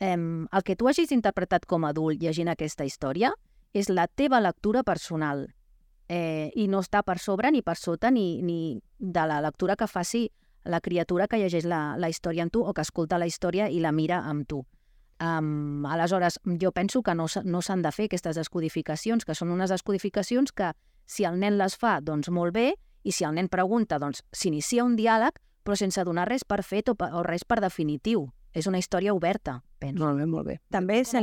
[0.01, 3.29] Um, el que tu hagis interpretat com a adult llegint aquesta història
[3.77, 5.45] és la teva lectura personal
[6.09, 9.87] eh, i no està per sobre ni per sota ni, ni de la lectura que
[9.87, 10.25] faci
[10.65, 13.79] la criatura que llegeix la, la història amb tu o que escolta la història i
[13.79, 14.63] la mira amb tu.
[15.21, 19.69] Um, aleshores, jo penso que no, no s'han de fer aquestes descodificacions, que són unes
[19.69, 20.71] descodificacions que
[21.05, 22.71] si el nen les fa, doncs molt bé,
[23.03, 26.89] i si el nen pregunta, doncs s'inicia un diàleg, però sense donar res per fet
[26.89, 28.31] o, o res per definitiu.
[28.51, 30.03] És una història oberta, penso.
[30.03, 30.57] Molt bé, molt bé.
[30.73, 31.13] També és,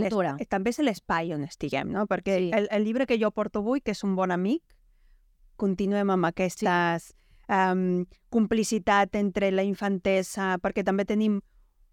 [0.48, 2.06] també és l'espai on estiguem, no?
[2.08, 2.48] Perquè sí.
[2.56, 4.62] el, el llibre que jo porto avui, que és un bon amic,
[5.60, 7.18] continuem amb aquestes sí.
[7.52, 11.42] um, complicitat entre la infantesa, perquè també tenim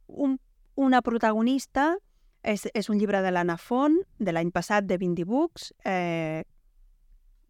[0.08, 0.38] un
[0.76, 1.96] una protagonista
[2.44, 6.44] és, és un llibre de l'Anna Font, de l'any passat, de 20 Books, eh,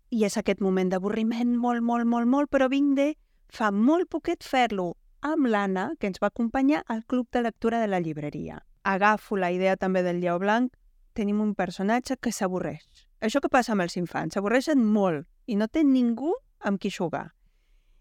[0.09, 3.15] i és aquest moment d'avorriment molt, molt, molt, molt, però de
[3.49, 7.87] fa molt poquet fer-lo amb l'Anna, que ens va acompanyar al club de lectura de
[7.87, 8.63] la llibreria.
[8.83, 10.71] Agafo la idea també del Lleó Blanc,
[11.13, 12.85] tenim un personatge que s'avorreix.
[13.21, 17.33] Això que passa amb els infants, s'avorreixen molt i no té ningú amb qui jugar.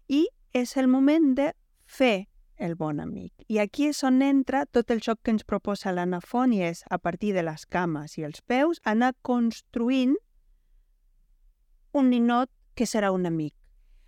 [0.07, 1.51] I és el moment de
[1.85, 3.33] fer el bon amic.
[3.47, 6.83] I aquí és on entra tot el joc que ens proposa l'Anna Font i és,
[6.89, 10.15] a partir de les cames i els peus, anar construint
[11.93, 13.53] un ninot que serà un amic.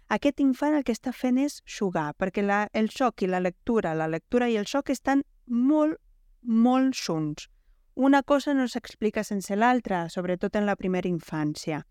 [0.09, 3.95] Aquest infant el que està fent és jugar, perquè la, el joc i la lectura,
[3.95, 5.99] la lectura i el joc estan molt,
[6.43, 7.49] molt junts.
[7.95, 11.81] Una cosa no s'explica sense l'altra, sobretot en la primera infància.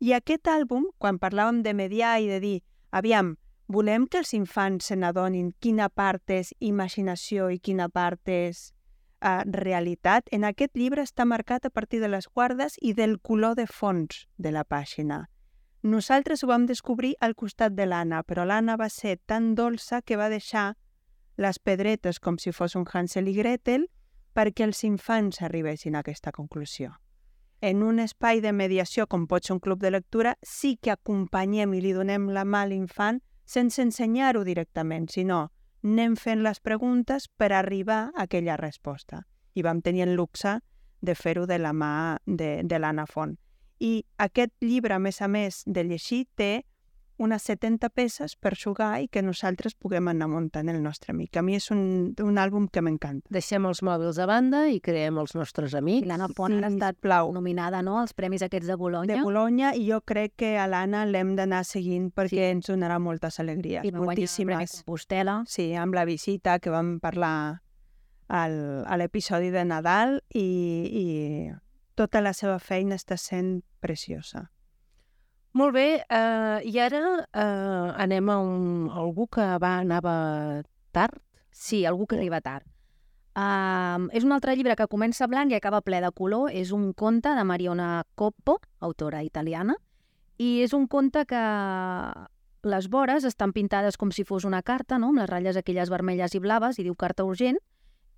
[0.00, 2.58] I aquest àlbum, quan parlàvem de mediar i de dir,
[2.96, 3.34] aviam,
[3.70, 8.72] Volem que els infants se n'adonin quina part és imaginació i quina part és
[9.22, 10.26] uh, realitat.
[10.34, 14.26] En aquest llibre està marcat a partir de les guardes i del color de fons
[14.38, 15.28] de la pàgina.
[15.86, 20.18] Nosaltres ho vam descobrir al costat de l'Anna, però l'Anna va ser tan dolça que
[20.18, 20.74] va deixar
[21.38, 23.86] les pedretes com si fos un Hansel i Gretel
[24.34, 26.96] perquè els infants arribessin a aquesta conclusió.
[27.60, 31.78] En un espai de mediació, com pot ser un club de lectura, sí que acompanyem
[31.78, 35.48] i li donem la mà a l'infant sense ensenyar-ho directament, sinó
[35.82, 39.24] anem fent les preguntes per arribar a aquella resposta.
[39.54, 40.60] I vam tenir el luxe
[41.00, 43.34] de fer-ho de la mà de, de l'Anna Font.
[43.80, 46.66] I aquest llibre, a més a més de llegir, té
[47.20, 51.36] unes 70 peces per jugar i que nosaltres puguem anar muntant el nostre amic.
[51.36, 51.82] A mi és un,
[52.24, 53.28] un àlbum que m'encanta.
[53.32, 56.08] Deixem els mòbils a banda i creem els nostres amics.
[56.08, 57.32] L'Anna Font ha estat Plau.
[57.36, 59.12] nominada no, als premis aquests de Bologna.
[59.12, 62.52] De Bologna, i jo crec que a l'Anna l'hem d'anar seguint perquè sí.
[62.56, 64.70] ens donarà moltes alegries, I va guanyar el Premi.
[64.80, 65.42] Compostela.
[65.46, 67.60] Sí, amb la visita que vam parlar
[68.30, 68.56] al,
[68.86, 70.46] a l'episodi de Nadal i,
[71.02, 71.06] i
[72.00, 74.46] tota la seva feina està sent preciosa.
[75.52, 81.18] Molt bé, eh, i ara eh, anem a un, a algú que va anava tard.
[81.50, 82.66] Sí, algú que arriba tard.
[83.30, 86.50] Um, és un altre llibre que comença blanc i acaba ple de color.
[86.54, 89.74] És un conte de Mariona Coppo, autora italiana,
[90.38, 91.42] i és un conte que
[92.62, 95.10] les vores estan pintades com si fos una carta, no?
[95.10, 97.58] amb les ratlles aquelles vermelles i blaves, i diu carta urgent,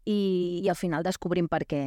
[0.04, 1.82] i, i al final descobrim per què,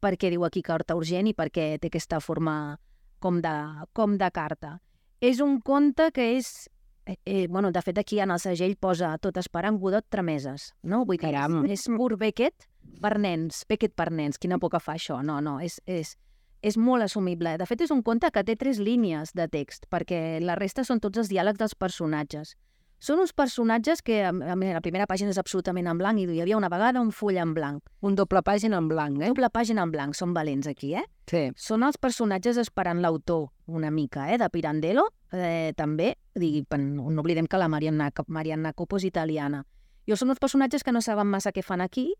[0.00, 2.78] per què diu aquí carta urgent i per què té aquesta forma
[3.20, 3.54] com de,
[3.92, 4.78] com de carta.
[5.20, 6.68] És un conte que és...
[7.08, 11.04] Eh, eh, bueno, de fet, aquí en el segell posa tot esperant Godot trameses, no?
[11.08, 11.62] Vull dir, Caram.
[11.64, 12.68] és, és pur Beckett
[13.00, 15.22] per nens, Beckett per nens, quina por que fa això.
[15.24, 16.14] No, no, és, és,
[16.60, 17.56] és molt assumible.
[17.58, 21.00] De fet, és un conte que té tres línies de text, perquè la resta són
[21.00, 22.54] tots els diàlegs dels personatges.
[22.98, 26.40] Són uns personatges que a a la primera pàgina és absolutament en blanc i hi
[26.42, 27.82] havia una vegada un full en blanc.
[28.02, 29.28] Un doble pàgina en blanc, eh?
[29.28, 31.04] Doble pàgina en blanc, són valents aquí, eh?
[31.30, 31.44] Sí.
[31.54, 34.38] Són els personatges esperant l'autor una mica, eh?
[34.38, 36.16] De Pirandello, eh, també.
[36.34, 39.64] Digui, no oblidem que la Marianna, Marianna Coppo és italiana.
[40.06, 42.14] I són uns personatges que no saben massa què fan aquí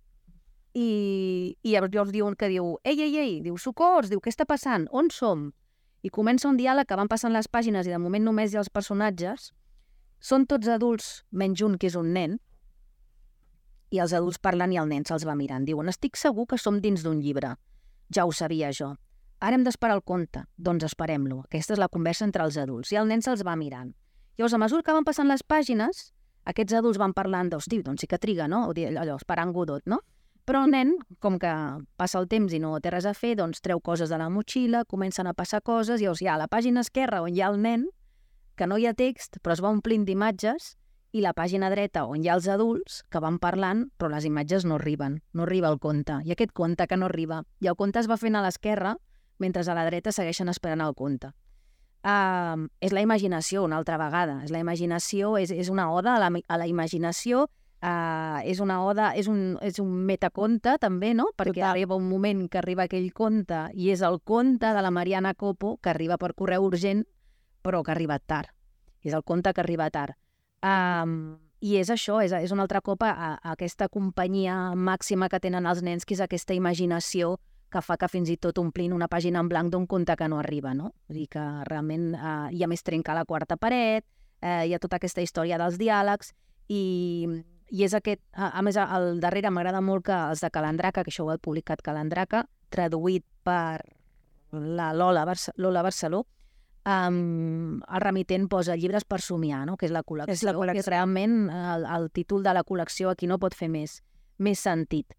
[0.75, 4.87] i, i llavors diuen que diu, ei, ei, ei, diu, socors, diu, què està passant?
[4.93, 5.49] On som?
[6.05, 8.62] I comença un diàleg que van passant les pàgines i de moment només hi ha
[8.62, 9.51] els personatges.
[10.21, 12.39] Són tots adults, menys un que és un nen,
[13.91, 15.65] i els adults parlen i el nen se'ls va mirant.
[15.65, 17.55] Diuen, estic segur que som dins d'un llibre.
[18.15, 18.95] Ja ho sabia jo.
[19.41, 20.43] Ara hem d'esperar el conte.
[20.57, 21.41] Doncs esperem-lo.
[21.47, 22.93] Aquesta és la conversa entre els adults.
[22.93, 23.95] I el nen se'ls va mirant.
[24.37, 26.11] Llavors, a mesura que van passant les pàgines,
[26.49, 28.67] aquests adults van parlant d'hosti, doncs sí que triga, no?
[28.69, 30.01] O allò, esperant Godot, no?
[30.49, 31.51] Però el nen, com que
[32.01, 34.85] passa el temps i no té res a fer, doncs treu coses de la motxilla,
[34.89, 37.61] comencen a passar coses, i llavors hi ha la pàgina esquerra on hi ha el
[37.61, 37.85] nen,
[38.59, 40.75] que no hi ha text, però es va omplint d'imatges,
[41.16, 44.66] i la pàgina dreta on hi ha els adults que van parlant, però les imatges
[44.68, 46.18] no arriben, no arriba el conte.
[46.25, 47.42] I aquest conte que no arriba.
[47.64, 48.97] I el conte es va fent a l'esquerra,
[49.38, 51.33] mentre a la dreta segueixen esperant el conte.
[52.05, 54.42] Uh, és la imaginació, una altra vegada.
[54.44, 57.47] És la imaginació, és, és una oda a la, a la imaginació,
[57.83, 61.31] uh, és una oda, és un, és un metaconte també, no?
[61.37, 61.73] Perquè Total.
[61.73, 65.79] arriba un moment que arriba aquell conte i és el conte de la Mariana Copo
[65.83, 67.07] que arriba per correu urgent,
[67.69, 68.51] però que ha arribat tard.
[69.05, 70.17] És el conte que arriba tard.
[70.65, 75.41] Um, I és això, és, és una altra copa a, a aquesta companyia màxima que
[75.43, 77.37] tenen els nens, que és aquesta imaginació
[77.69, 80.39] que fa que fins i tot omplin una pàgina en blanc d'un conte que no
[80.41, 80.93] arriba, no?
[81.09, 84.07] Vull dir que realment eh, hi ha més trencar la quarta paret,
[84.41, 86.33] eh, hi ha tota aquesta història dels diàlegs
[86.73, 87.27] i,
[87.69, 88.23] i és aquest...
[88.33, 91.39] A, a més, al darrere m'agrada molt que els de Calandraca, que això ho ha
[91.43, 93.85] publicat Calandraca, traduït per
[94.53, 96.25] la Lola, Barce Lola Barceló,
[96.87, 99.77] um, el remitent posa llibres per somiar, no?
[99.77, 100.85] que és la col·lecció, És la que col·lecció.
[100.85, 104.03] és realment el, el títol de la col·lecció aquí no pot fer més,
[104.38, 105.14] més sentit.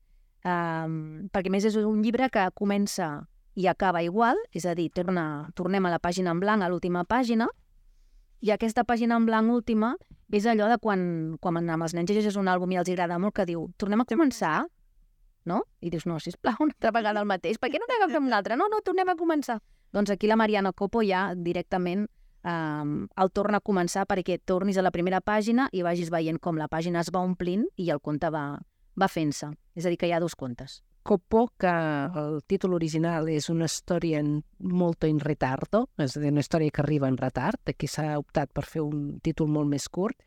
[0.47, 3.27] Um, perquè més és un llibre que comença
[3.59, 7.03] i acaba igual, és a dir, torna, tornem a la pàgina en blanc, a l'última
[7.03, 7.49] pàgina,
[8.39, 9.97] i aquesta pàgina en blanc última
[10.31, 13.35] és allò de quan, quan amb els nens llegeixes un àlbum i els agrada molt,
[13.35, 14.61] que diu, tornem a començar,
[15.49, 15.63] no?
[15.81, 18.57] I dius, no, sisplau, una altra vegada el mateix, per què no n'agafem un altre?
[18.59, 19.59] No, no, tornem a començar.
[19.95, 22.05] Doncs aquí la Mariana Copo ja directament
[22.43, 26.59] um, el torna a començar perquè tornis a la primera pàgina i vagis veient com
[26.61, 28.45] la pàgina es va omplint i el conte va,
[28.95, 29.49] va fent-se.
[29.75, 30.83] És a dir, que hi ha dos contes.
[31.09, 31.71] Copo, que
[32.21, 36.69] el títol original és una història en molto in retardo, és a dir, una història
[36.75, 40.19] que arriba en retard, aquí s'ha optat per fer un títol molt més curt,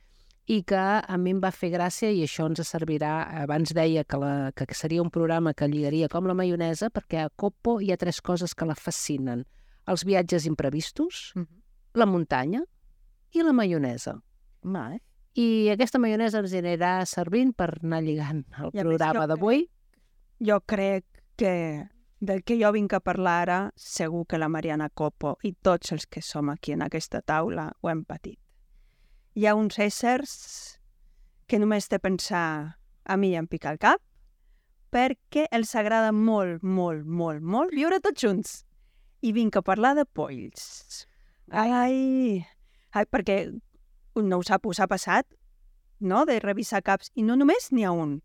[0.46, 4.18] i que a mi em va fer gràcia i això ens servirà, abans deia que,
[4.18, 7.96] la, que seria un programa que lligaria com la maionesa, perquè a Copo hi ha
[7.96, 9.44] tres coses que la fascinen.
[9.86, 11.46] Els viatges imprevistos, Mhm.
[11.94, 12.62] la muntanya
[13.32, 14.20] i la maionesa.
[14.64, 15.00] Va, eh?
[15.34, 19.68] I aquesta maionesa ens anirà servint per anar lligant el I programa d'avui.
[20.40, 21.04] Jo crec
[21.36, 21.88] que
[22.20, 26.06] del que jo vinc a parlar ara, segur que la Mariana Copo i tots els
[26.06, 28.38] que som aquí en aquesta taula ho hem patit.
[29.32, 30.32] Hi ha uns éssers
[31.48, 32.76] que només de pensar
[33.08, 34.02] a mi em pica el cap
[34.92, 38.50] perquè els agrada molt, molt, molt, molt viure tots junts.
[39.24, 41.06] I vinc a parlar de polls.
[41.48, 42.44] Ai,
[42.92, 43.38] ai perquè
[44.20, 45.24] no ho sap, us ha passat,
[46.00, 47.08] no?, de revisar caps.
[47.16, 48.18] I no només n'hi ha un.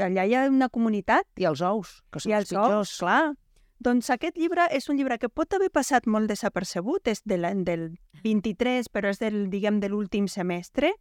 [0.00, 1.28] Allà hi ha una comunitat.
[1.36, 2.78] I els ous, que són I els els pitjors.
[2.78, 3.34] ous, clar.
[3.80, 7.86] Doncs aquest llibre és un llibre que pot haver passat molt desapercebut, és de del
[8.22, 10.92] 23, però és del, diguem, de l'últim semestre.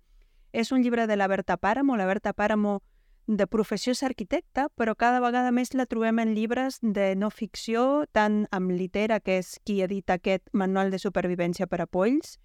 [0.53, 1.97] És un llibre de la Berta Páramo.
[1.97, 2.81] La Berta Páramo
[3.27, 8.05] de professió és arquitecta, però cada vegada més la trobem en llibres de no ficció,
[8.13, 12.39] tant amb Litera, que és qui edita aquest manual de supervivència per a polls,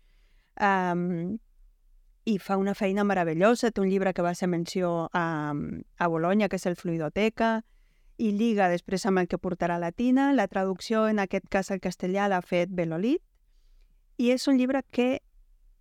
[0.58, 1.38] um,
[2.24, 3.70] i fa una feina meravellosa.
[3.70, 7.60] Té un llibre que va ser menció a, a Bologna, que és el Fluidoteca,
[8.16, 10.32] i lliga després amb el que portarà la Tina.
[10.32, 13.22] La traducció, en aquest cas al castellà, l'ha fet Belolit.
[14.18, 15.20] I és un llibre que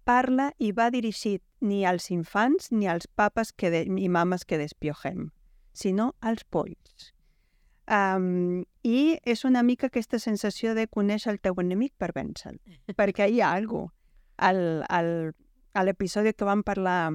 [0.03, 4.57] parla i va dirigit ni als infants ni als papes que de, i mames que
[4.59, 5.29] despiogem,
[5.73, 7.13] sinó als polls.
[7.83, 12.55] Um, I és una mica aquesta sensació de conèixer el teu enemic per vèncer
[12.95, 13.99] perquè hi ha alguna cosa.
[14.43, 14.57] Al,
[14.89, 15.07] al,
[15.77, 17.13] a l'episodi que vam parlar,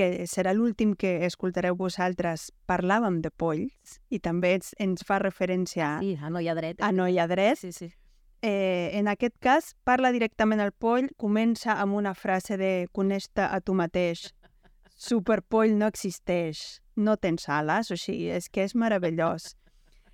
[0.00, 5.98] que serà l'últim que escoltareu vosaltres, parlàvem de polls i també ens, ens fa referència
[6.00, 6.80] Sí, a noia dret.
[6.80, 7.60] a Noia Dret.
[7.60, 7.90] Sí, sí.
[8.40, 13.60] Eh, en aquest cas, parla directament al poll, comença amb una frase de coneix-te a
[13.60, 14.30] tu mateix.
[14.96, 19.54] Superpoll no existeix, no tens ales, o sigui, és que és meravellós.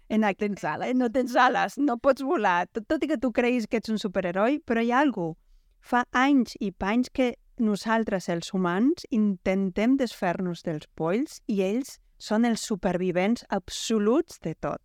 [0.08, 0.42] En aquest...
[0.42, 0.94] Tens ales?
[0.98, 2.66] No tens ales, no pots volar.
[2.72, 5.38] Tot, tot i que tu creguis que ets un superheroi, però hi ha alguna
[5.86, 12.44] Fa anys i panys que nosaltres, els humans, intentem desfer-nos dels polls i ells són
[12.44, 14.82] els supervivents absoluts de tot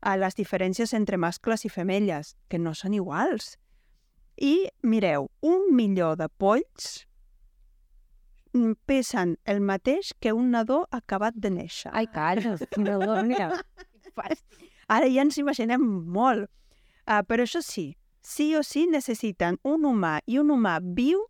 [0.00, 3.56] a les diferències entre mascles i femelles, que no són iguals.
[4.40, 7.04] I mireu, un milió de polls
[8.88, 11.92] pesen el mateix que un nadó acabat de néixer.
[11.92, 13.52] Ai, calla, no, mira.
[14.90, 16.48] Ara ja ens imaginem molt.
[17.06, 21.22] Uh, però això sí, sí o sí necessiten un humà i un humà viu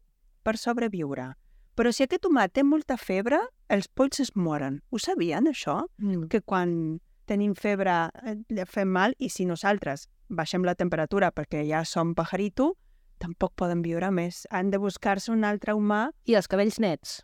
[0.42, 1.32] per sobreviure.
[1.76, 4.80] Però si aquest humà té molta febre, els polls es moren.
[4.90, 5.84] Ho sabien, això?
[5.98, 6.28] Mm.
[6.28, 7.00] que quan
[7.30, 12.74] tenim febre eh, fem mal i si nosaltres baixem la temperatura perquè ja som pajarito,
[13.18, 14.46] tampoc poden viure més.
[14.50, 16.10] Han de buscar-se un altre humà.
[16.26, 17.20] I els cabells nets.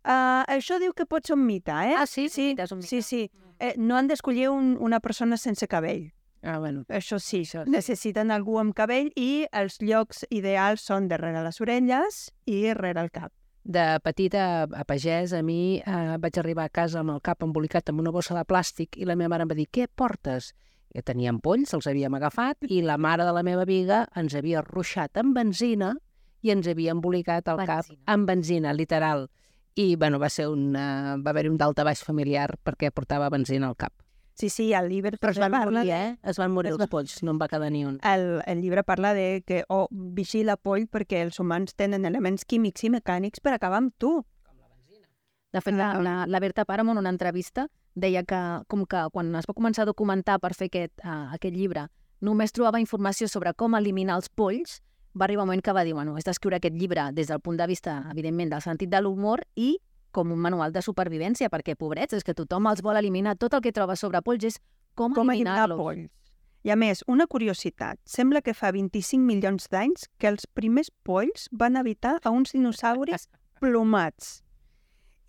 [0.00, 1.94] Uh, això diu que pot ser un mite, eh?
[1.98, 2.28] Ah, sí?
[2.32, 2.88] sí, És un mite.
[2.88, 3.30] sí, sí.
[3.60, 6.08] Eh, no han d'escollir un, una persona sense cabell.
[6.42, 6.84] Ah, bueno.
[6.88, 7.70] Això sí, Això sí.
[7.70, 13.10] necessiten algú amb cabell i els llocs ideals són darrere les orelles i darrere el
[13.10, 13.32] cap.
[13.62, 17.90] De petita a pagès, a mi eh, vaig arribar a casa amb el cap embolicat
[17.92, 20.54] amb una bossa de plàstic i la meva mare em va dir, què portes?
[20.90, 24.62] Que teníem polls, els havíem agafat i la mare de la meva amiga ens havia
[24.64, 25.92] ruixat amb benzina
[26.42, 28.02] i ens havia embolicat el cap Benzina.
[28.06, 29.28] amb benzina, literal.
[29.76, 33.76] I, bueno, va ser un, uh, va haver-hi un daltabaix familiar perquè portava benzina al
[33.76, 33.92] cap.
[34.34, 36.16] Sí, sí, el llibre Però es van parla morir, eh?
[36.22, 37.98] Es van morir Es els va- polls, no en va quedar ni un.
[38.02, 42.84] el, el llibre parla de que oh, vigila poll perquè els humans tenen elements químics
[42.84, 44.24] i mecànics per acabar amb tu.
[45.52, 48.38] De fet, la, la, la Berta Páramo en una entrevista deia que,
[48.68, 51.88] com que quan es va començar a documentar per fer aquest, uh, aquest llibre,
[52.22, 54.78] només trobava informació sobre com eliminar els polls,
[55.12, 57.58] va arribar un moment que va dir, bueno, és d'escriure aquest llibre des del punt
[57.58, 59.72] de vista, evidentment, del sentit de l'humor i
[60.12, 63.36] com un manual de supervivència, perquè, pobrets, és que tothom els vol eliminar.
[63.36, 64.58] Tot el que troba sobre polls és
[64.94, 65.78] com, Com eliminar eliminar-los.
[65.78, 66.10] polls.
[66.62, 67.96] I a més, una curiositat.
[68.04, 73.28] Sembla que fa 25 milions d'anys que els primers polls van habitar a uns dinosauris
[73.60, 74.42] plomats.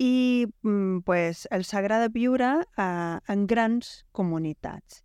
[0.02, 5.04] I mm, pues, els agrada viure uh, en grans comunitats.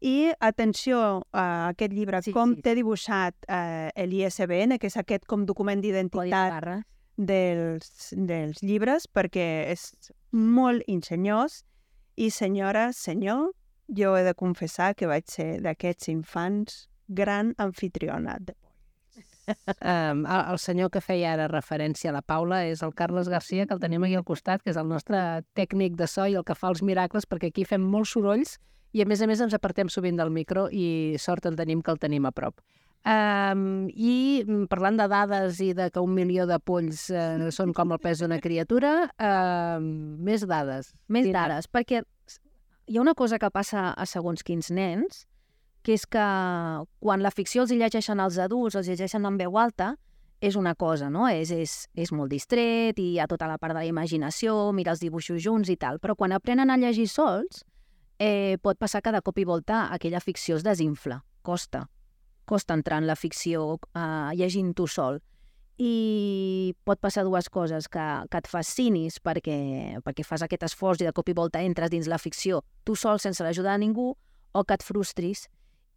[0.00, 2.62] I atenció a aquest llibre, Sí, com sí.
[2.62, 6.52] té dibuixat uh, l'ISBN, que és aquest com document d'identitat.
[7.16, 11.62] Dels, dels llibres perquè és molt ingeniós
[12.16, 13.50] i senyora, senyor,
[13.88, 18.38] jo he de confessar que vaig ser d'aquests infants gran anfitriona.
[18.40, 18.54] de-
[19.80, 23.64] Um, el, el senyor que feia ara referència a la Paula és el Carles Garcia,
[23.64, 26.42] que el tenim aquí al costat, que és el nostre tècnic de so i el
[26.42, 28.56] que fa els miracles, perquè aquí fem molts sorolls
[28.92, 31.92] i, a més a més, ens apartem sovint del micro i sort en tenim que
[31.94, 32.58] el tenim a prop.
[33.06, 37.70] Um, I mm, parlant de dades i de que un milió de polls uh, són
[37.76, 40.90] com el pes d'una criatura, uh, més dades.
[41.06, 41.44] Més Tina.
[41.44, 45.22] dades, perquè hi ha una cosa que passa a segons quins nens,
[45.86, 46.26] que és que
[46.98, 49.94] quan la ficció els llegeixen als adults, els llegeixen en veu alta,
[50.42, 51.28] és una cosa, no?
[51.30, 54.92] És, és, és molt distret i hi ha tota la part de la imaginació, mira
[54.96, 57.62] els dibuixos junts i tal, però quan aprenen a llegir sols,
[58.18, 61.22] eh, pot passar que de cop i volta aquella ficció es desinfla.
[61.46, 61.86] Costa.
[62.46, 65.20] Costa entrar en la ficció eh, llegint tu sol.
[65.76, 71.08] I pot passar dues coses, que, que et fascinis perquè, perquè fas aquest esforç i
[71.08, 74.14] de cop i volta entres dins la ficció tu sol sense l'ajuda de ningú,
[74.56, 75.48] o que et frustris.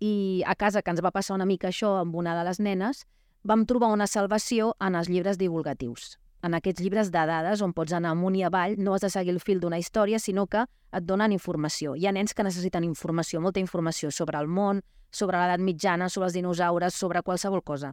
[0.03, 3.05] I a casa, que ens va passar una mica això amb una de les nenes,
[3.43, 6.17] vam trobar una salvació en els llibres divulgatius.
[6.41, 9.33] En aquests llibres de dades on pots anar amunt i avall, no has de seguir
[9.33, 11.95] el fil d'una història, sinó que et donen informació.
[11.95, 14.79] Hi ha nens que necessiten informació, molta informació sobre el món,
[15.11, 17.91] sobre l'edat mitjana, sobre els dinosaures, sobre qualsevol cosa.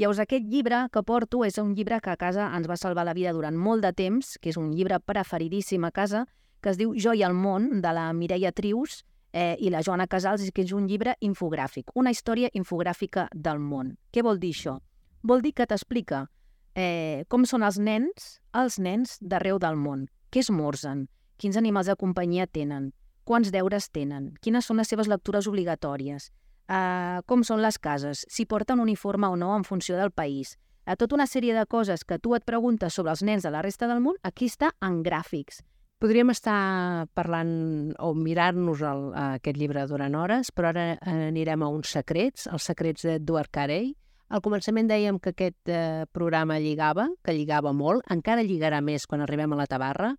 [0.00, 3.12] Llavors, aquest llibre que porto és un llibre que a casa ens va salvar la
[3.12, 6.24] vida durant molt de temps, que és un llibre preferidíssim a casa,
[6.62, 10.06] que es diu Jo i el món, de la Mireia Trius, eh, i la Joana
[10.06, 13.98] Casals, que és un llibre infogràfic, una història infogràfica del món.
[14.12, 14.78] Què vol dir això?
[15.22, 16.28] Vol dir que t'explica
[16.74, 21.06] eh, com són els nens, els nens d'arreu del món, què esmorzen,
[21.36, 22.92] quins animals de companyia tenen,
[23.24, 26.30] quants deures tenen, quines són les seves lectures obligatòries,
[26.68, 30.56] eh, com són les cases, si porten uniforme o no en funció del país.
[30.84, 33.62] A tota una sèrie de coses que tu et preguntes sobre els nens de la
[33.62, 35.62] resta del món, aquí està en gràfics.
[36.02, 42.48] Podríem estar parlant o mirar-nos aquest llibre durant hores, però ara anirem a uns secrets,
[42.50, 43.92] els secrets d'Edward Carey.
[44.32, 49.20] Al començament dèiem que aquest eh, programa lligava, que lligava molt, encara lligarà més quan
[49.20, 50.14] arribem a la tabarra,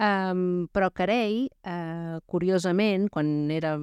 [0.00, 3.74] um, però Carey, eh, curiosament, quan era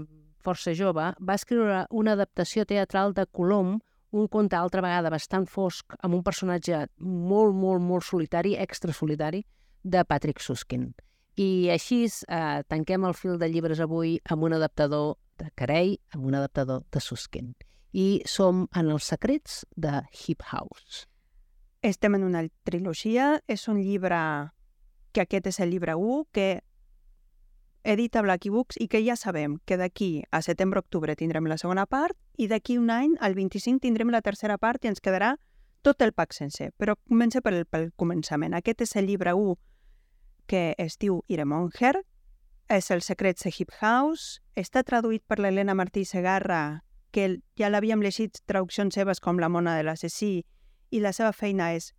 [0.45, 3.75] força jove, va escriure una adaptació teatral de Colom,
[4.15, 9.43] un conte altra vegada bastant fosc, amb un personatge molt, molt, molt solitari, extra solitari,
[9.83, 10.89] de Patrick Suskin.
[11.37, 16.25] I així eh, tanquem el fil de llibres avui amb un adaptador de Carey, amb
[16.25, 17.53] un adaptador de Suskin.
[17.95, 21.05] I som en els secrets de Hip House.
[21.81, 23.39] Estem en una trilogia.
[23.47, 24.19] És un llibre
[25.15, 26.59] que aquest és el llibre 1, que
[27.85, 32.17] edita Blacky Books i que ja sabem que d'aquí a setembre-octubre tindrem la segona part
[32.35, 35.35] i d'aquí un any, al 25, tindrem la tercera part i ens quedarà
[35.85, 36.73] tot el pack sencer.
[36.75, 38.57] Però comença pel, pel començament.
[38.57, 39.55] Aquest és el llibre 1
[40.45, 42.01] que es diu Iremonger,
[42.69, 46.84] és El secret de Hip House, està traduït per l'Helena Martí Segarra,
[47.15, 50.43] que ja l'havíem llegit traduccions seves com La mona de l'assassí,
[50.91, 51.93] i la seva feina és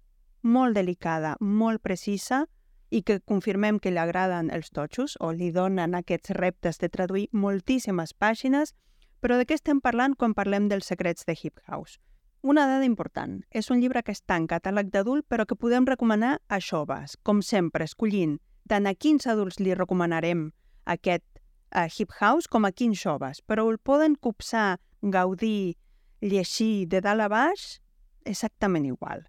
[0.44, 2.44] molt delicada, molt precisa,
[2.90, 7.28] i que confirmem que li agraden els totxos o li donen aquests reptes de traduir
[7.32, 8.76] moltíssimes pàgines,
[9.20, 11.98] però de què estem parlant quan parlem dels secrets de Hip House?
[12.42, 13.40] Una dada important.
[13.50, 17.42] És un llibre que està en catàleg d'adult, però que podem recomanar a joves, com
[17.42, 18.36] sempre, escollint
[18.66, 20.50] tant a quins adults li recomanarem
[20.84, 21.35] aquest
[21.74, 25.76] uh, hip house com a quins joves, però el poden copsar, gaudir,
[26.20, 27.80] llegir de dalt a baix
[28.24, 29.26] exactament igual.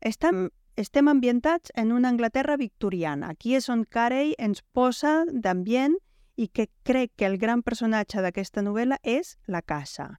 [0.00, 3.32] Estem, estem ambientats en una Anglaterra victoriana.
[3.32, 5.96] Aquí és on Carey ens posa d'ambient
[6.36, 10.16] i que crec que el gran personatge d'aquesta novel·la és la casa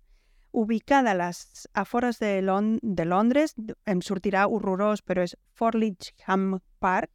[0.58, 3.54] ubicada a les afores de, Lon de Londres,
[3.86, 7.12] em sortirà horrorós, però és Forlichham Park,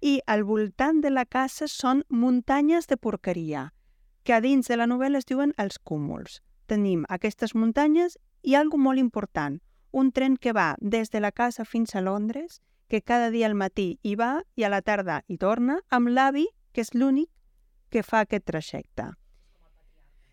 [0.00, 3.68] i al voltant de la casa són muntanyes de porqueria,
[4.22, 6.40] que a dins de la novel·la es diuen els cúmuls.
[6.66, 9.60] Tenim aquestes muntanyes i algo molt important,
[9.92, 13.54] un tren que va des de la casa fins a Londres, que cada dia al
[13.54, 17.30] matí hi va i a la tarda hi torna, amb l'avi, que és l'únic
[17.90, 19.10] que fa aquest trajecte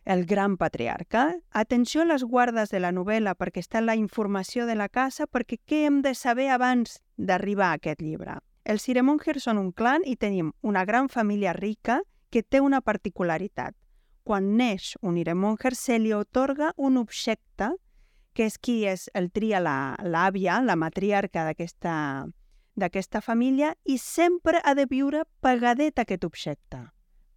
[0.08, 1.36] el gran patriarca.
[1.52, 5.60] Atenció a les guardes de la novel·la perquè està la informació de la casa, perquè
[5.68, 8.40] què hem de saber abans d'arribar a aquest llibre?
[8.64, 12.00] Els Siremongers són un clan i tenim una gran família rica
[12.38, 13.74] que té una particularitat.
[14.24, 17.72] Quan neix un Iremonger se li otorga un objecte
[18.38, 24.76] que és qui és el tria l'àvia, la, la matriarca d'aquesta família i sempre ha
[24.78, 26.84] de viure pagadet aquest objecte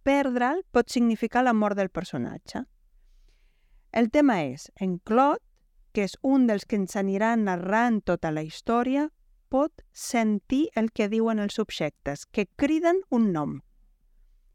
[0.03, 2.65] perdre'l pot significar la mort del personatge.
[3.91, 5.43] El tema és, en Claude,
[5.93, 9.09] que és un dels que ens anirà narrant tota la història,
[9.51, 13.59] pot sentir el que diuen els subjectes, que criden un nom.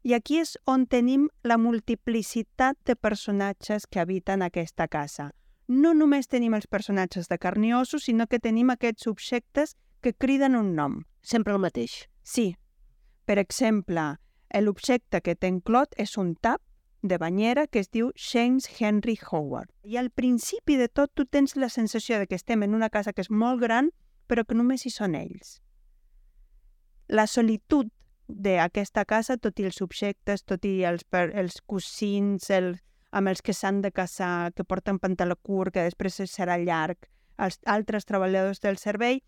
[0.07, 5.33] I aquí és on tenim la multiplicitat de personatges que habiten aquesta casa.
[5.67, 10.13] No només tenim els personatges de carn i ossos, sinó que tenim aquests subjectes que
[10.13, 11.01] criden un nom.
[11.21, 12.05] Sempre el mateix.
[12.23, 12.53] Sí.
[13.27, 14.13] Per exemple,
[14.55, 16.61] L'objecte que té en Clot és un tap
[17.03, 19.69] de banyera que es diu James Henry Howard.
[19.83, 23.13] I al principi de tot tu tens la sensació de que estem en una casa
[23.13, 23.91] que és molt gran,
[24.27, 25.59] però que només hi són ells.
[27.07, 27.91] La solitud
[28.27, 32.75] d'aquesta casa, tot i els subjectes, tot i els, els cosins, el,
[33.11, 37.07] amb els que s'han de casar, que porten pantaló curt, que després serà llarg,
[37.37, 39.21] els altres treballadors del servei,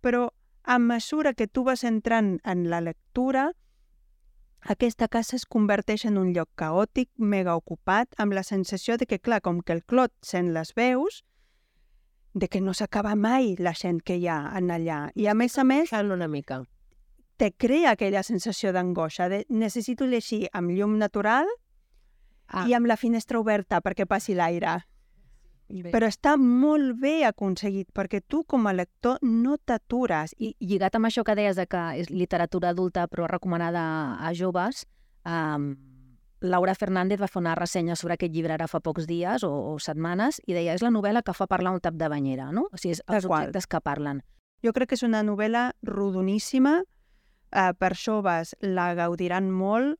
[0.00, 0.30] però
[0.62, 3.52] a mesura que tu vas entrant en la lectura,
[4.66, 9.20] aquesta casa es converteix en un lloc caòtic, mega ocupat, amb la sensació de que,
[9.20, 11.22] clar, com que el Clot sent les veus,
[12.34, 15.06] de que no s'acaba mai la gent que hi ha en allà.
[15.14, 16.64] I a més a més, Baixant una mica.
[17.36, 21.46] Te crea aquella sensació d'angoixa, de necessito llegir amb llum natural
[22.48, 22.66] Ah.
[22.68, 24.84] i amb la finestra oberta perquè passi l'aire.
[25.68, 25.90] Bé.
[25.90, 30.32] Però està molt bé aconseguit, perquè tu com a lector no t'atures.
[30.38, 34.86] I lligat amb això que deies de que és literatura adulta però recomanada a joves,
[35.26, 35.74] um,
[36.40, 39.78] Laura Fernández va fer una ressenya sobre aquest llibre ara fa pocs dies o, o
[39.80, 42.68] setmanes i deia és la novel·la que fa parlar un tap de banyera, no?
[42.70, 44.22] O sigui, és els objectes que parlen.
[44.62, 46.82] jo crec que és una novel·la rodoníssima,
[47.56, 49.96] eh, per joves la gaudiran molt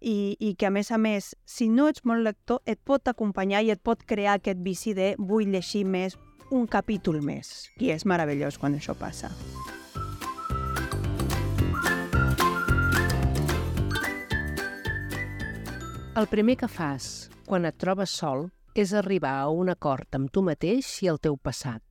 [0.00, 3.64] i, i que, a més a més, si no ets molt lector, et pot acompanyar
[3.64, 6.18] i et pot crear aquest vici de vull llegir més,
[6.50, 7.68] un capítol més.
[7.82, 9.32] I és meravellós quan això passa.
[16.18, 20.42] El primer que fas quan et trobes sol és arribar a un acord amb tu
[20.42, 21.87] mateix i el teu passat.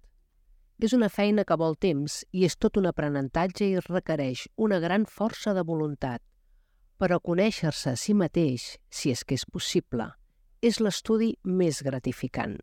[0.78, 5.08] És una feina que vol temps i és tot un aprenentatge i requereix una gran
[5.10, 6.22] força de voluntat.
[7.02, 10.12] Però conèixer-se a si mateix, si és que és possible,
[10.62, 12.58] és l'estudi més gratificant.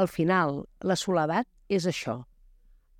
[0.00, 2.22] Al final, la soledat és això,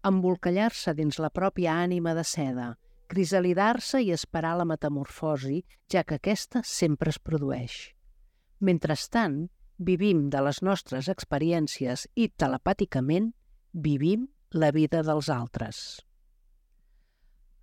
[0.05, 2.75] embolcallar-se dins la pròpia ànima de seda,
[3.11, 7.95] crisalidar-se i esperar la metamorfosi, ja que aquesta sempre es produeix.
[8.61, 13.33] Mentrestant, vivim de les nostres experiències i telepàticament
[13.73, 16.03] vivim la vida dels altres.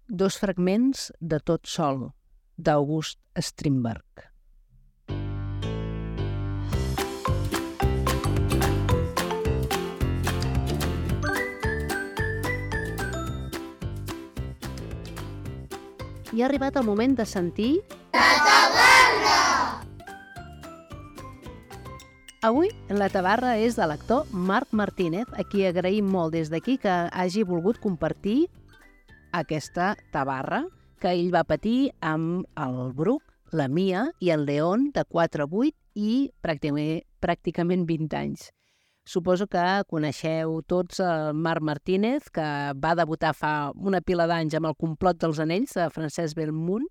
[0.07, 2.13] Dos fragments de Tot sol,
[2.55, 4.03] d'August Strindberg.
[16.37, 17.71] I ha arribat el moment de sentir...
[22.45, 26.93] Avui la tabarra és de l'actor Marc Martínez, a qui agraïm molt des d'aquí que
[27.09, 28.45] hagi volgut compartir
[29.33, 30.59] aquesta tabarra
[31.01, 33.23] que ell va patir amb el Bruc,
[33.57, 38.51] la Mia i el León de 4 a 8 i pràcticament, pràcticament 20 anys.
[39.07, 42.45] Suposo que coneixeu tots el Marc Martínez, que
[42.77, 46.85] va debutar fa una pila d'anys amb el complot dels anells de Francesc Belmunt,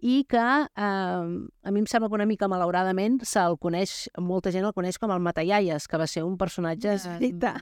[0.00, 1.24] i que eh,
[1.62, 5.12] a mi em sembla que una mica malauradament se'l coneix, molta gent el coneix com
[5.12, 7.60] el Matallaies, que va ser un personatge És veritat.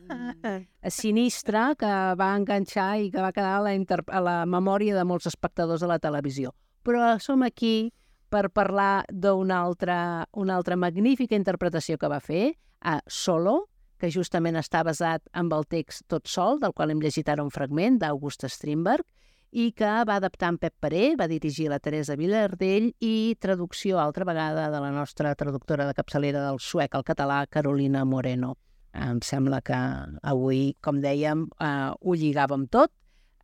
[0.98, 5.26] sinistre que va enganxar i que va quedar a la, a la memòria de molts
[5.30, 6.54] espectadors de la televisió.
[6.86, 7.90] Però som aquí
[8.28, 9.98] per parlar d'una altra,
[10.32, 13.64] una altra magnífica interpretació que va fer, a Solo,
[13.98, 17.50] que justament està basat en el text Tot sol, del qual hem llegit ara un
[17.50, 19.06] fragment, d'August Strindberg,
[19.50, 24.26] i que va adaptar en Pep Paré, va dirigir la Teresa Vilardell i traducció altra
[24.28, 28.56] vegada de la nostra traductora de capçalera del suec al català, Carolina Moreno.
[28.92, 29.78] Em sembla que
[30.22, 32.92] avui, com dèiem, eh, ho lligàvem tot.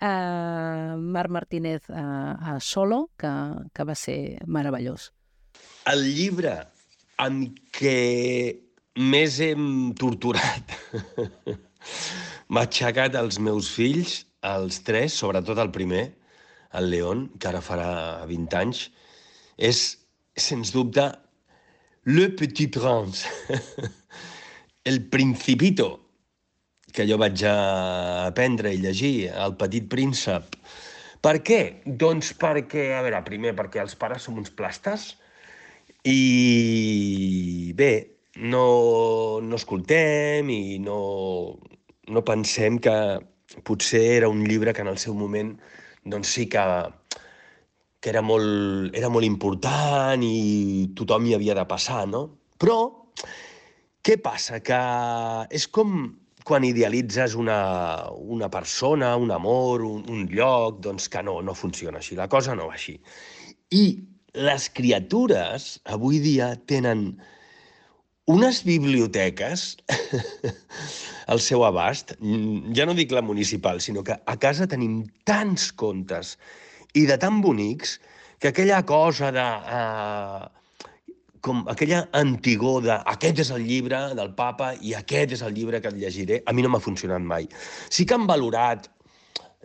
[0.01, 3.33] Eh, Marc Martínez eh, a Solo, que,
[3.73, 5.11] que va ser meravellós.
[5.89, 6.59] El llibre
[7.23, 8.61] amb què
[8.99, 10.75] més hem torturat,
[12.53, 16.05] m'ha aixecat els meus fills, els tres, sobretot el primer,
[16.79, 17.89] el León, que ara farà
[18.29, 18.87] 20 anys,
[19.57, 19.83] és,
[20.37, 21.07] sens dubte,
[22.05, 23.29] Le Petit Prince,
[24.91, 25.89] el Principito,
[26.95, 30.59] que jo vaig aprendre i llegir, el Petit Príncep.
[31.25, 31.61] Per què?
[31.87, 35.15] Doncs perquè, a veure, primer, perquè els pares som uns plastes
[36.05, 37.93] i bé,
[38.37, 38.67] no,
[39.41, 40.99] no escoltem i no,
[42.13, 42.97] no pensem que
[43.63, 45.55] potser era un llibre que en el seu moment
[46.05, 46.65] doncs sí que,
[48.01, 52.27] que era, molt, era molt important i tothom hi havia de passar, no?
[52.61, 52.79] Però
[54.05, 54.61] què passa?
[54.61, 54.81] Que
[55.55, 56.13] és com
[56.45, 57.59] quan idealitzes una,
[58.21, 62.53] una persona, un amor, un, un lloc, doncs que no, no funciona així, la cosa
[62.55, 62.99] no va així.
[63.73, 63.85] I
[64.45, 67.15] les criatures avui dia tenen
[68.27, 69.77] unes biblioteques
[71.33, 72.15] al seu abast,
[72.77, 76.37] ja no dic la municipal, sinó que a casa tenim tants contes
[76.95, 77.99] i de tan bonics
[78.39, 79.49] que aquella cosa de...
[79.79, 80.53] Uh,
[81.45, 85.83] com aquella antigor de aquest és el llibre del papa i aquest és el llibre
[85.85, 87.45] que et llegiré, a mi no m'ha funcionat mai.
[87.93, 88.89] Sí que han valorat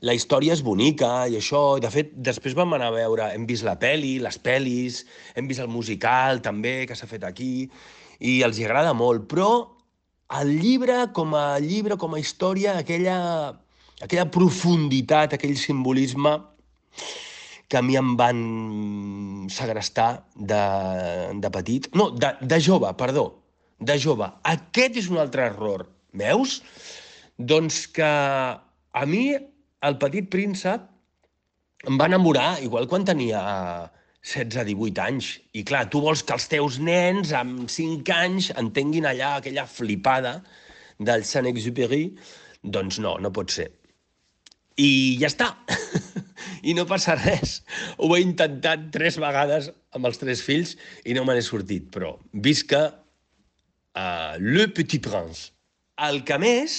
[0.04, 3.64] la història és bonica i això, de fet, després vam anar a veure, hem vist
[3.68, 5.06] la peli, les pelis,
[5.40, 7.70] hem vist el musical també, que s'ha fet aquí,
[8.20, 9.50] i els hi agrada molt, però
[10.40, 13.18] el llibre com a llibre, com a història, aquella,
[14.04, 16.36] aquella profunditat, aquell simbolisme,
[17.70, 18.40] que a mi em van
[19.54, 20.62] segrestar de,
[21.38, 21.90] de petit.
[21.94, 23.28] No, de, de jove, perdó,
[23.80, 24.28] de jove.
[24.50, 25.86] Aquest és un altre error.
[26.18, 26.60] Veus?
[27.38, 30.88] Doncs que a mi el petit príncep
[31.88, 33.40] em va enamorar igual quan tenia
[34.26, 35.30] 16-18 anys.
[35.56, 40.40] I clar, tu vols que els teus nens amb 5 anys entenguin allà aquella flipada
[41.00, 42.06] del Saint-Exupéry.
[42.64, 43.70] Doncs no, no pot ser.
[44.80, 45.54] I ja està.
[46.70, 47.60] I no passa res.
[47.98, 50.76] Ho he intentat tres vegades amb els tres fills
[51.08, 55.54] i no me n'he sortit, però visca uh, Le Petit Prince.
[56.00, 56.76] El que més,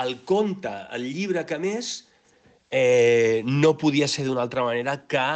[0.00, 1.96] el conte, el llibre que més,
[2.70, 5.26] eh, no podia ser d'una altra manera que,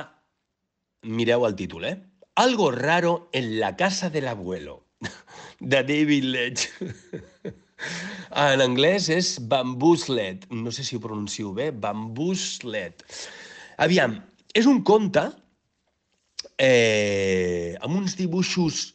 [1.02, 1.96] mireu el títol, eh?
[2.34, 4.84] Algo raro en la casa del abuelo,
[5.60, 6.68] de David Ledge.
[8.30, 10.44] En anglès és bambuslet.
[10.52, 11.70] No sé si ho pronuncio bé.
[11.72, 13.02] Bambuslet.
[13.80, 14.18] Aviam,
[14.54, 15.24] és un conte
[16.60, 18.90] eh, amb uns dibuixos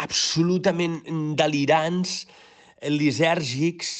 [0.00, 1.02] absolutament
[1.36, 2.22] delirants,
[2.88, 3.90] lisèrgics,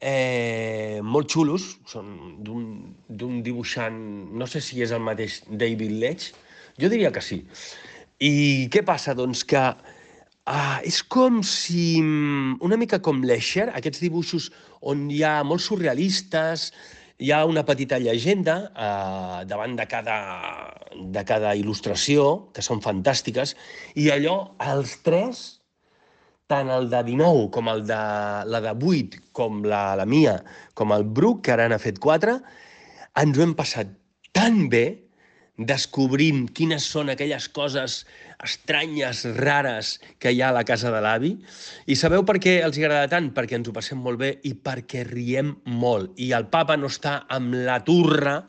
[0.00, 1.74] eh, molt xulos.
[1.90, 3.98] Són d'un dibuixant,
[4.32, 6.32] no sé si és el mateix David Ledge,
[6.80, 7.44] jo diria que sí.
[8.24, 8.32] I
[8.72, 9.14] què passa?
[9.18, 9.64] Doncs que
[10.44, 12.02] Ah, és com si...
[12.02, 14.50] Mm, una mica com l'Escher, aquests dibuixos
[14.92, 16.66] on hi ha molt surrealistes,
[17.16, 20.18] hi ha una petita llegenda eh, davant de cada,
[20.92, 23.54] de cada il·lustració, que són fantàstiques,
[23.96, 24.36] i allò,
[24.74, 25.40] els tres,
[26.52, 28.02] tant el de 19 com el de
[28.52, 30.36] la de 8, com la, la mia,
[30.76, 32.36] com el Bruc, que ara n'ha fet 4,
[33.24, 33.96] ens ho hem passat
[34.36, 35.03] tan bé
[35.56, 38.00] descobrint quines són aquelles coses
[38.42, 41.34] estranyes, rares que hi ha a la casa de l'avi.
[41.86, 43.30] I sabeu per què els agrada tant?
[43.34, 46.12] Perquè ens ho passem molt bé i perquè riem molt.
[46.18, 48.40] I el papa no està amb la turra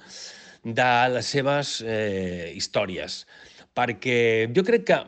[0.65, 3.23] de les seves eh, històries.
[3.77, 5.01] Perquè jo crec que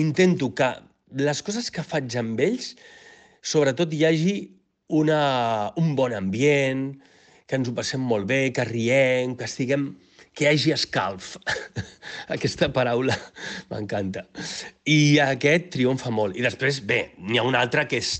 [0.00, 0.72] intento que
[1.20, 2.74] les coses que faig amb ells,
[3.42, 4.34] sobretot hi hagi
[4.90, 6.90] una, un bon ambient,
[7.46, 9.92] que ens ho passem molt bé, que riem, que estiguem
[10.40, 11.34] que hagi escalf.
[12.34, 13.12] Aquesta paraula
[13.70, 14.22] m'encanta.
[14.88, 16.38] I aquest triomfa molt.
[16.40, 18.14] I després, bé, n'hi ha un altre que és,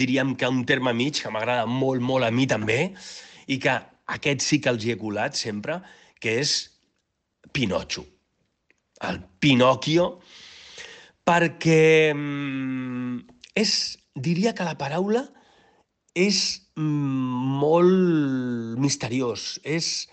[0.00, 2.78] diríem que un terme mig, que m'agrada molt, molt a mi també,
[3.52, 3.76] i que
[4.16, 5.82] aquest sí que els hi he colat sempre,
[6.24, 6.56] que és
[7.52, 8.06] Pinocho.
[9.04, 10.10] El Pinocchio,
[11.28, 13.72] perquè mm, és,
[14.16, 15.26] diria que la paraula
[16.16, 20.08] és mm, molt misteriós, és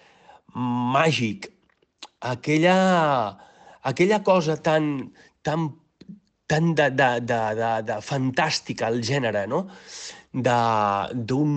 [0.56, 1.52] màgic,
[2.22, 3.38] aquella,
[3.84, 5.12] aquella cosa tan,
[5.44, 5.70] tan,
[6.48, 9.68] tan de, de, de, de, de fantàstica al gènere, no?
[10.36, 11.48] d'un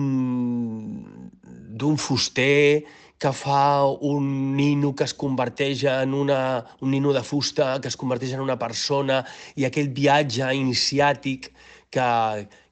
[1.97, 2.85] fuster
[3.19, 7.97] que fa un nino que es converteix en una, un nino de fusta, que es
[7.99, 9.25] converteix en una persona,
[9.59, 11.51] i aquell viatge iniciàtic
[11.91, 12.07] que,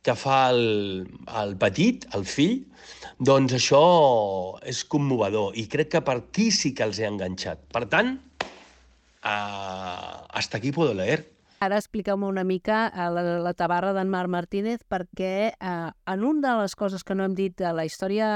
[0.07, 1.03] que fa el,
[1.35, 2.61] el petit, el fill,
[3.19, 3.81] doncs això
[4.69, 7.65] és commovedor i crec que per aquí sí que els he enganxat.
[7.75, 8.13] Per tant,
[9.27, 11.25] uh, hasta aquí puedo leer.
[11.59, 16.55] Ara expliqueu-me una mica la, la tabarra d'en Marc Martínez perquè uh, en una de
[16.61, 18.27] les coses que no hem dit de la història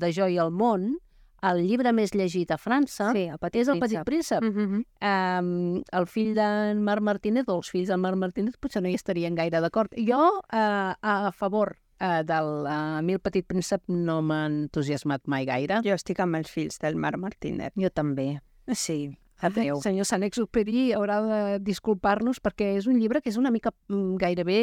[0.00, 0.94] de Jo i el món,
[1.42, 4.42] el llibre més llegit a França sí, el Petit és El Petit Príncep.
[4.42, 4.82] Mm -hmm.
[5.10, 8.94] um, el fill d'en Marc Martínez, o els fills d'en Marc Martínez, potser no hi
[8.94, 9.90] estarien gaire d'acord.
[9.96, 15.80] Jo, uh, a favor uh, del uh, Mil Petit Príncep no m'ha entusiasmat mai gaire.
[15.84, 17.72] Jo estic amb els fills del Marc Martínez.
[17.76, 18.40] Jo també.
[18.72, 19.10] Sí,
[19.46, 19.80] adeu.
[19.84, 24.58] Senyor Saint-Exupéry haurà de disculpar-nos perquè és un llibre que és una mica mm, gairebé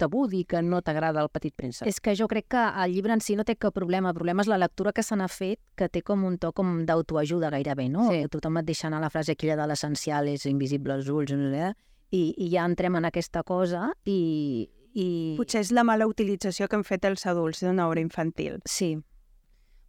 [0.00, 1.88] tabú dir que no t'agrada el Petit Príncep.
[1.88, 4.10] És que jo crec que el llibre en si no té cap problema.
[4.10, 6.80] El problema és la lectura que se n'ha fet, que té com un to com
[6.86, 8.08] d'autoajuda gairebé, no?
[8.10, 8.24] Sí.
[8.32, 11.72] Tothom et deixa anar la frase aquella de l'essencial és invisible als ulls, no sé,
[12.10, 15.06] i, i ja entrem en aquesta cosa i, i...
[15.38, 18.58] Potser és la mala utilització que han fet els adults d'una obra infantil.
[18.66, 18.96] Sí,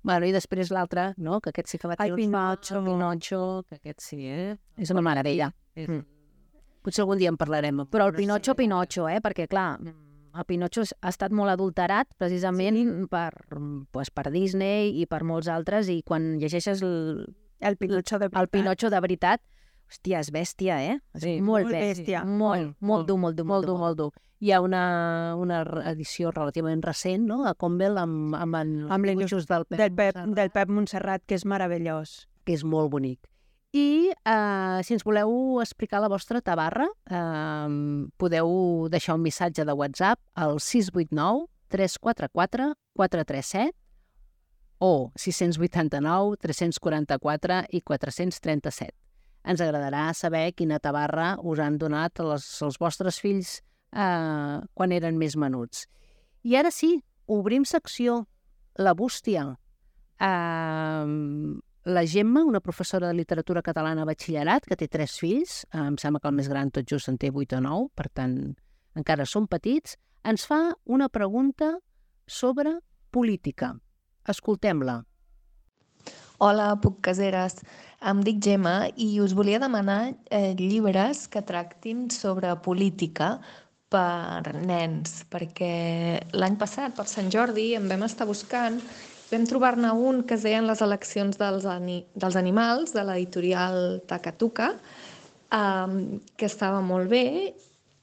[0.03, 1.39] Bueno, i després l'altre, no?
[1.41, 2.15] Que aquest sí que va tenir...
[2.15, 2.81] El Pinocho.
[2.85, 4.55] Pinocho, que aquest sí, eh?
[4.77, 5.51] És una meravella.
[5.75, 5.89] És...
[5.89, 6.05] Mm.
[6.81, 7.83] Potser algun dia en parlarem.
[7.93, 9.19] Però el Pinocho, Pinocho, eh?
[9.21, 13.05] Perquè, clar, el Pinocho ha estat molt adulterat precisament sí.
[13.11, 13.29] per,
[13.93, 17.27] pues, per Disney i per molts altres, i quan llegeixes el,
[17.61, 19.43] el Pinocho de veritat, el Pinocho de veritat
[19.91, 20.97] hòstia, és bèstia, eh?
[21.13, 22.21] És sí, molt, molt bèstia.
[22.21, 22.25] bèstia.
[22.25, 24.11] Molt, molt, molt dur, molt dur, molt dur, molt dur
[24.41, 25.61] hi ha una, una
[25.91, 30.17] edició relativament recent, no?, de Convel amb, amb, en, amb l'Ilustre del Pep, del Pep,
[30.39, 32.15] del Pep Montserrat, que és meravellós.
[32.47, 33.19] Que és molt bonic.
[33.77, 37.69] I eh, si ens voleu explicar la vostra tabarra, eh,
[38.17, 43.77] podeu deixar un missatge de WhatsApp al 689 344 437
[44.81, 49.00] o 689, 344 i 437.
[49.43, 53.57] Ens agradarà saber quina tabarra us han donat els, els vostres fills
[53.91, 55.87] eh, quan eren més menuts.
[56.43, 58.25] I ara sí, obrim secció.
[58.79, 59.43] La bústia.
[60.21, 61.05] Eh,
[61.83, 65.97] la Gemma, una professora de literatura catalana a batxillerat, que té tres fills, eh, em
[65.97, 68.35] sembla que el més gran tot just en té 8 o 9, per tant,
[68.95, 71.79] encara són petits, ens fa una pregunta
[72.27, 72.77] sobre
[73.09, 73.73] política.
[74.29, 75.01] Escoltem-la.
[76.37, 77.59] Hola, puc caseres.
[78.01, 83.35] Em dic Gemma i us volia demanar eh, llibres que tractin sobre política
[83.93, 88.79] per nens, perquè l'any passat, per Sant Jordi, en vam estar buscant
[89.29, 94.71] vam trobar-ne un que es deien les eleccions dels, ani dels animals, de l'editorial Takatuka,
[95.53, 97.27] um, que estava molt bé,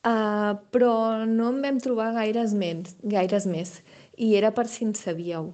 [0.06, 0.94] uh, però
[1.26, 3.80] no en vam trobar gaires més, gaires més
[4.14, 5.50] i era per si en sabíeu.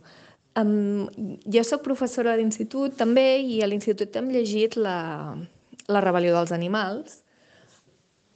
[0.54, 1.08] Um,
[1.50, 5.34] jo sóc professora d'institut també i a l'institut hem llegit la,
[5.90, 7.20] la rebel·lió dels animals,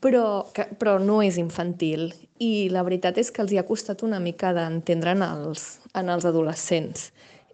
[0.02, 2.10] però, que, però no és infantil
[2.42, 5.64] i la veritat és que els hi ha costat una mica d'entendre en, els,
[5.98, 7.10] en els adolescents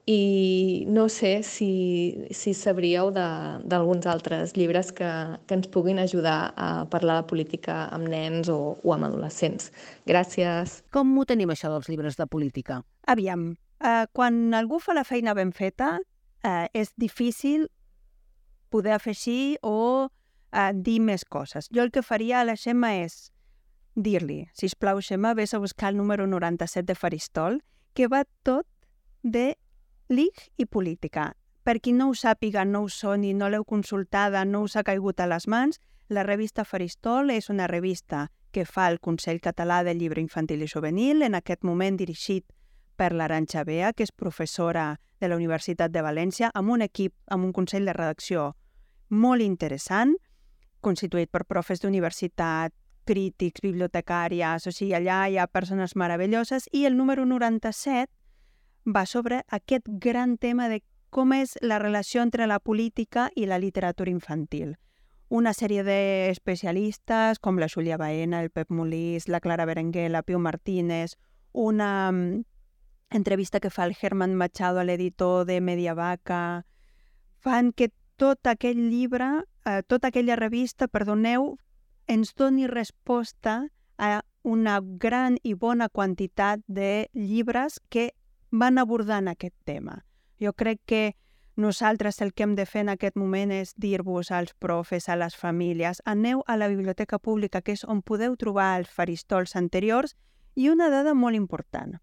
[0.06, 5.08] i no sé si, si sabríeu d'alguns altres llibres que,
[5.48, 9.70] que ens puguin ajudar a parlar de política amb nens o, o amb adolescents.
[10.04, 10.82] Gràcies.
[10.92, 12.82] Com ho tenim, això dels llibres de política?
[13.08, 13.54] Aviam,
[14.12, 15.98] quan algú fa la feina ben feta,
[16.44, 17.68] eh, és difícil
[18.70, 20.08] poder afegir o
[20.52, 21.68] eh, dir més coses.
[21.74, 23.30] Jo el que faria a la Xema és
[23.94, 27.60] dir-li, si plau Xema, vés a buscar el número 97 de Faristol,
[27.94, 28.66] que va tot
[29.22, 29.54] de
[30.08, 31.32] LIG i política.
[31.64, 35.20] Per qui no ho sàpiga, no ho soni, no l'heu consultada, no us ha caigut
[35.20, 39.98] a les mans, la revista Faristol és una revista que fa el Consell Català del
[39.98, 42.44] Llibre Infantil i Juvenil, en aquest moment dirigit
[42.96, 47.44] per l'Aranxa Bea, que és professora de la Universitat de València, amb un equip, amb
[47.44, 48.52] un consell de redacció
[49.10, 50.14] molt interessant,
[50.84, 52.74] constituït per profes d'universitat,
[53.04, 58.10] crítics, bibliotecàries, o sigui, allà hi ha persones meravelloses, i el número 97
[58.84, 60.82] va sobre aquest gran tema de
[61.14, 64.74] com és la relació entre la política i la literatura infantil.
[65.30, 70.38] Una sèrie d'especialistes com la Júlia Baena, el Pep Molís, la Clara Berenguer, la Piu
[70.38, 71.14] Martínez,
[71.52, 72.42] una um,
[73.14, 76.66] entrevista que fa el Herman Machado a l'editor de Mediavaca,
[77.38, 81.56] fan que tot aquell llibre, eh, tota aquella revista, perdoneu,
[82.06, 88.10] ens doni resposta a una gran i bona quantitat de llibres que
[88.50, 90.04] van abordant aquest tema.
[90.40, 91.16] Jo crec que
[91.56, 95.36] nosaltres el que hem de fer en aquest moment és dir-vos als profes, a les
[95.36, 100.16] famílies, aneu a la biblioteca pública, que és on podeu trobar els faristols anteriors,
[100.54, 102.00] i una dada molt important.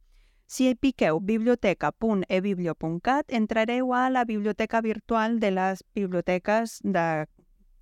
[0.52, 7.26] Si piqueu biblioteca.ebiblio.cat, entrareu a la biblioteca virtual de les biblioteques de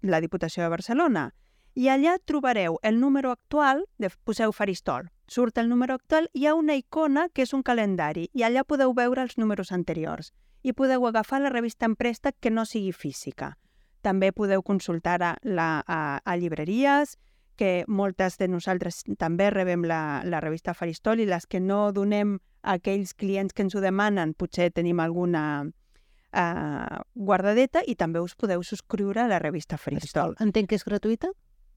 [0.05, 1.33] la Diputació de Barcelona
[1.73, 6.53] i allà trobareu el número actual, de, poseu faristol, surt el número actual, hi ha
[6.53, 10.29] una icona que és un calendari i allà podeu veure els números anteriors
[10.61, 13.57] i podeu agafar la revista en préstec que no sigui física.
[14.05, 17.17] També podeu consultar a, la, a, a llibreries,
[17.59, 22.37] que moltes de nosaltres també rebem la, la revista Faristol i les que no donem
[22.63, 28.37] a aquells clients que ens ho demanen, potser tenim alguna uh, guardadeta i també us
[28.39, 30.37] podeu subscriure a la revista Faristol.
[30.39, 31.33] Entenc que és gratuïta?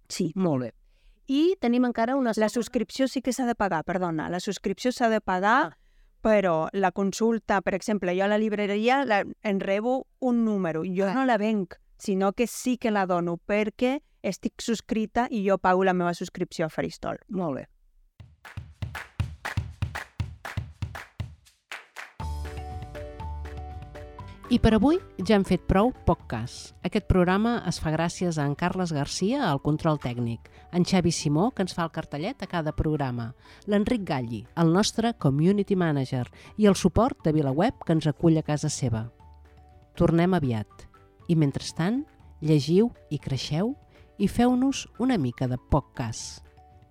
[0.09, 0.31] Sí.
[0.37, 0.71] Molt bé.
[1.33, 2.35] I tenim encara una...
[2.37, 4.29] La subscripció sí que s'ha de pagar, perdona.
[4.31, 5.99] La subscripció s'ha de pagar, ah.
[6.23, 10.83] però la consulta, per exemple, jo a la llibreria la, en rebo un número.
[10.87, 11.15] Jo ah.
[11.15, 15.85] no la venc, sinó que sí que la dono perquè estic subscrita i jo pago
[15.85, 17.21] la meva subscripció a Faristol.
[17.29, 17.69] Molt bé.
[24.53, 26.75] I per avui ja hem fet prou poc cas.
[26.85, 31.47] Aquest programa es fa gràcies a en Carles Garcia, al control tècnic, en Xavi Simó,
[31.57, 33.31] que ens fa el cartellet a cada programa,
[33.65, 36.27] l'Enric Galli, el nostre community manager,
[36.61, 39.07] i el suport de VilaWeb, que ens acull a casa seva.
[39.97, 40.85] Tornem aviat.
[41.33, 42.03] I mentrestant,
[42.45, 43.73] llegiu i creixeu
[44.23, 46.21] i feu-nos una mica de poc cas.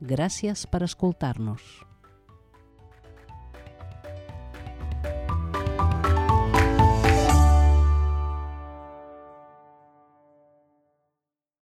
[0.03, 1.90] Gràcies per escoltar-nos.